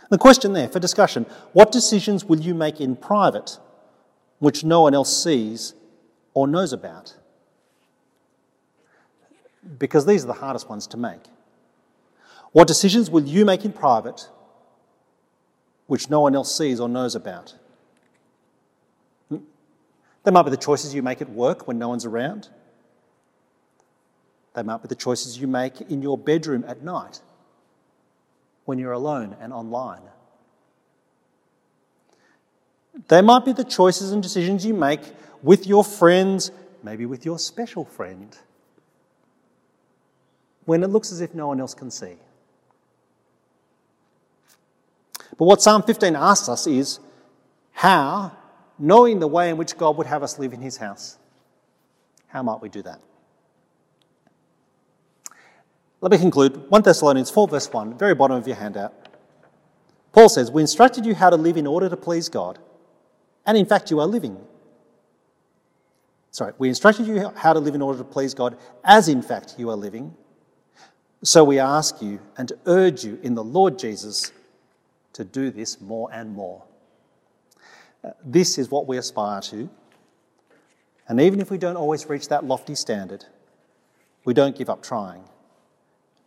The 0.09 0.17
question 0.17 0.53
there 0.53 0.69
for 0.69 0.79
discussion 0.79 1.25
what 1.51 1.73
decisions 1.73 2.23
will 2.23 2.39
you 2.39 2.55
make 2.55 2.79
in 2.79 2.95
private 2.95 3.59
which 4.37 4.63
no 4.63 4.83
one 4.83 4.93
else 4.93 5.21
sees 5.21 5.73
or 6.33 6.47
knows 6.47 6.71
about? 6.71 7.17
Because 9.77 10.05
these 10.05 10.23
are 10.23 10.27
the 10.27 10.33
hardest 10.45 10.69
ones 10.69 10.87
to 10.87 10.95
make. 10.95 11.19
What 12.51 12.67
decisions 12.67 13.09
will 13.09 13.23
you 13.23 13.45
make 13.45 13.65
in 13.65 13.71
private 13.71 14.27
which 15.87 16.09
no 16.09 16.21
one 16.21 16.35
else 16.35 16.55
sees 16.55 16.79
or 16.79 16.89
knows 16.89 17.15
about? 17.15 17.55
Hmm? 19.29 19.37
They 20.23 20.31
might 20.31 20.43
be 20.43 20.51
the 20.51 20.57
choices 20.57 20.93
you 20.93 21.01
make 21.01 21.21
at 21.21 21.29
work 21.29 21.67
when 21.67 21.77
no 21.77 21.89
one's 21.89 22.05
around. 22.05 22.49
They 24.53 24.63
might 24.63 24.81
be 24.81 24.87
the 24.87 24.95
choices 24.95 25.39
you 25.39 25.47
make 25.47 25.81
in 25.81 26.01
your 26.01 26.17
bedroom 26.17 26.65
at 26.67 26.83
night 26.83 27.21
when 28.65 28.79
you're 28.79 28.93
alone 28.93 29.35
and 29.39 29.53
online. 29.53 30.01
They 33.07 33.21
might 33.21 33.45
be 33.45 33.53
the 33.53 33.63
choices 33.63 34.11
and 34.11 34.21
decisions 34.21 34.65
you 34.65 34.73
make 34.73 35.01
with 35.41 35.65
your 35.65 35.83
friends, 35.83 36.51
maybe 36.83 37.05
with 37.05 37.25
your 37.25 37.39
special 37.39 37.85
friend, 37.85 38.37
when 40.65 40.83
it 40.83 40.87
looks 40.87 41.11
as 41.11 41.21
if 41.21 41.33
no 41.33 41.47
one 41.47 41.59
else 41.59 41.73
can 41.73 41.89
see. 41.89 42.17
But 45.39 45.45
what 45.45 45.61
Psalm 45.61 45.83
15 45.83 46.17
asks 46.17 46.49
us 46.49 46.67
is 46.67 46.99
how, 47.71 48.33
knowing 48.77 49.19
the 49.19 49.27
way 49.27 49.49
in 49.49 49.55
which 49.55 49.77
God 49.77 49.95
would 49.97 50.05
have 50.05 50.21
us 50.21 50.37
live 50.37 50.51
in 50.51 50.59
his 50.59 50.75
house, 50.75 51.17
how 52.27 52.43
might 52.43 52.61
we 52.61 52.67
do 52.67 52.81
that? 52.81 52.99
Let 56.01 56.11
me 56.11 56.17
conclude. 56.17 56.69
1 56.69 56.81
Thessalonians 56.81 57.31
4, 57.31 57.47
verse 57.47 57.71
1, 57.71 57.97
very 57.97 58.13
bottom 58.13 58.35
of 58.35 58.45
your 58.47 58.57
handout. 58.57 58.93
Paul 60.11 60.27
says, 60.27 60.51
We 60.51 60.61
instructed 60.61 61.05
you 61.05 61.15
how 61.15 61.29
to 61.29 61.37
live 61.37 61.55
in 61.55 61.65
order 61.65 61.87
to 61.87 61.97
please 61.97 62.27
God, 62.27 62.59
and 63.45 63.57
in 63.57 63.65
fact, 63.65 63.89
you 63.91 64.01
are 64.01 64.07
living. 64.07 64.37
Sorry, 66.31 66.51
we 66.57 66.67
instructed 66.67 67.07
you 67.07 67.31
how 67.35 67.53
to 67.53 67.59
live 67.59 67.75
in 67.75 67.81
order 67.81 67.99
to 67.99 68.03
please 68.03 68.33
God, 68.33 68.57
as 68.83 69.07
in 69.07 69.21
fact 69.21 69.55
you 69.57 69.69
are 69.69 69.77
living. 69.77 70.15
So 71.23 71.45
we 71.45 71.59
ask 71.59 72.01
you 72.01 72.19
and 72.37 72.51
urge 72.65 73.05
you 73.05 73.19
in 73.23 73.35
the 73.35 73.43
Lord 73.43 73.79
Jesus 73.79 74.33
to 75.19 75.25
do 75.25 75.51
this 75.51 75.81
more 75.81 76.09
and 76.13 76.31
more. 76.31 76.63
Uh, 78.05 78.11
this 78.23 78.57
is 78.57 78.71
what 78.71 78.87
we 78.87 78.97
aspire 78.97 79.41
to. 79.41 79.69
And 81.09 81.19
even 81.19 81.41
if 81.41 81.51
we 81.51 81.57
don't 81.57 81.75
always 81.75 82.07
reach 82.07 82.29
that 82.29 82.45
lofty 82.45 82.73
standard, 82.73 83.25
we 84.23 84.33
don't 84.33 84.55
give 84.55 84.69
up 84.69 84.81
trying 84.81 85.25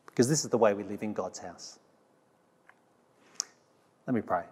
because 0.04 0.28
this 0.28 0.44
is 0.44 0.50
the 0.50 0.58
way 0.58 0.74
we 0.74 0.82
live 0.82 1.02
in 1.02 1.14
God's 1.14 1.38
house. 1.38 1.78
Let 4.06 4.14
me 4.14 4.20
pray. 4.20 4.42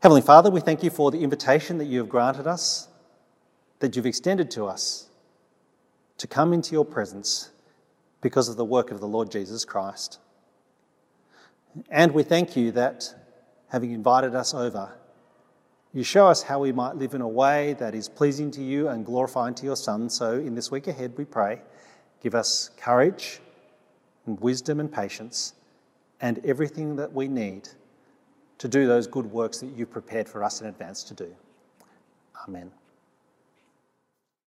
Heavenly 0.00 0.22
Father, 0.22 0.50
we 0.50 0.60
thank 0.60 0.82
you 0.82 0.88
for 0.88 1.10
the 1.10 1.20
invitation 1.20 1.76
that 1.76 1.86
you 1.86 1.98
have 1.98 2.08
granted 2.08 2.46
us, 2.46 2.88
that 3.80 3.96
you've 3.96 4.06
extended 4.06 4.50
to 4.52 4.64
us 4.64 5.10
to 6.16 6.26
come 6.26 6.54
into 6.54 6.72
your 6.72 6.86
presence 6.86 7.50
because 8.22 8.48
of 8.48 8.56
the 8.56 8.64
work 8.64 8.90
of 8.90 9.00
the 9.00 9.08
Lord 9.08 9.30
Jesus 9.30 9.66
Christ. 9.66 10.20
And 11.90 12.12
we 12.12 12.22
thank 12.22 12.56
you 12.56 12.72
that, 12.72 13.14
having 13.68 13.92
invited 13.92 14.34
us 14.34 14.54
over, 14.54 14.96
you 15.92 16.02
show 16.02 16.26
us 16.26 16.42
how 16.42 16.60
we 16.60 16.72
might 16.72 16.96
live 16.96 17.14
in 17.14 17.20
a 17.20 17.28
way 17.28 17.74
that 17.74 17.94
is 17.94 18.08
pleasing 18.08 18.50
to 18.52 18.62
you 18.62 18.88
and 18.88 19.06
glorifying 19.06 19.54
to 19.54 19.64
your 19.64 19.76
Son. 19.76 20.10
So, 20.10 20.34
in 20.34 20.54
this 20.54 20.70
week 20.70 20.88
ahead, 20.88 21.14
we 21.16 21.24
pray, 21.24 21.60
give 22.20 22.34
us 22.34 22.70
courage 22.76 23.40
and 24.26 24.38
wisdom 24.40 24.80
and 24.80 24.92
patience 24.92 25.54
and 26.20 26.44
everything 26.44 26.96
that 26.96 27.12
we 27.12 27.28
need 27.28 27.68
to 28.58 28.68
do 28.68 28.86
those 28.86 29.06
good 29.06 29.26
works 29.26 29.58
that 29.58 29.70
you've 29.76 29.90
prepared 29.90 30.28
for 30.28 30.42
us 30.42 30.60
in 30.60 30.66
advance 30.66 31.02
to 31.04 31.14
do. 31.14 31.34
Amen. 32.48 32.70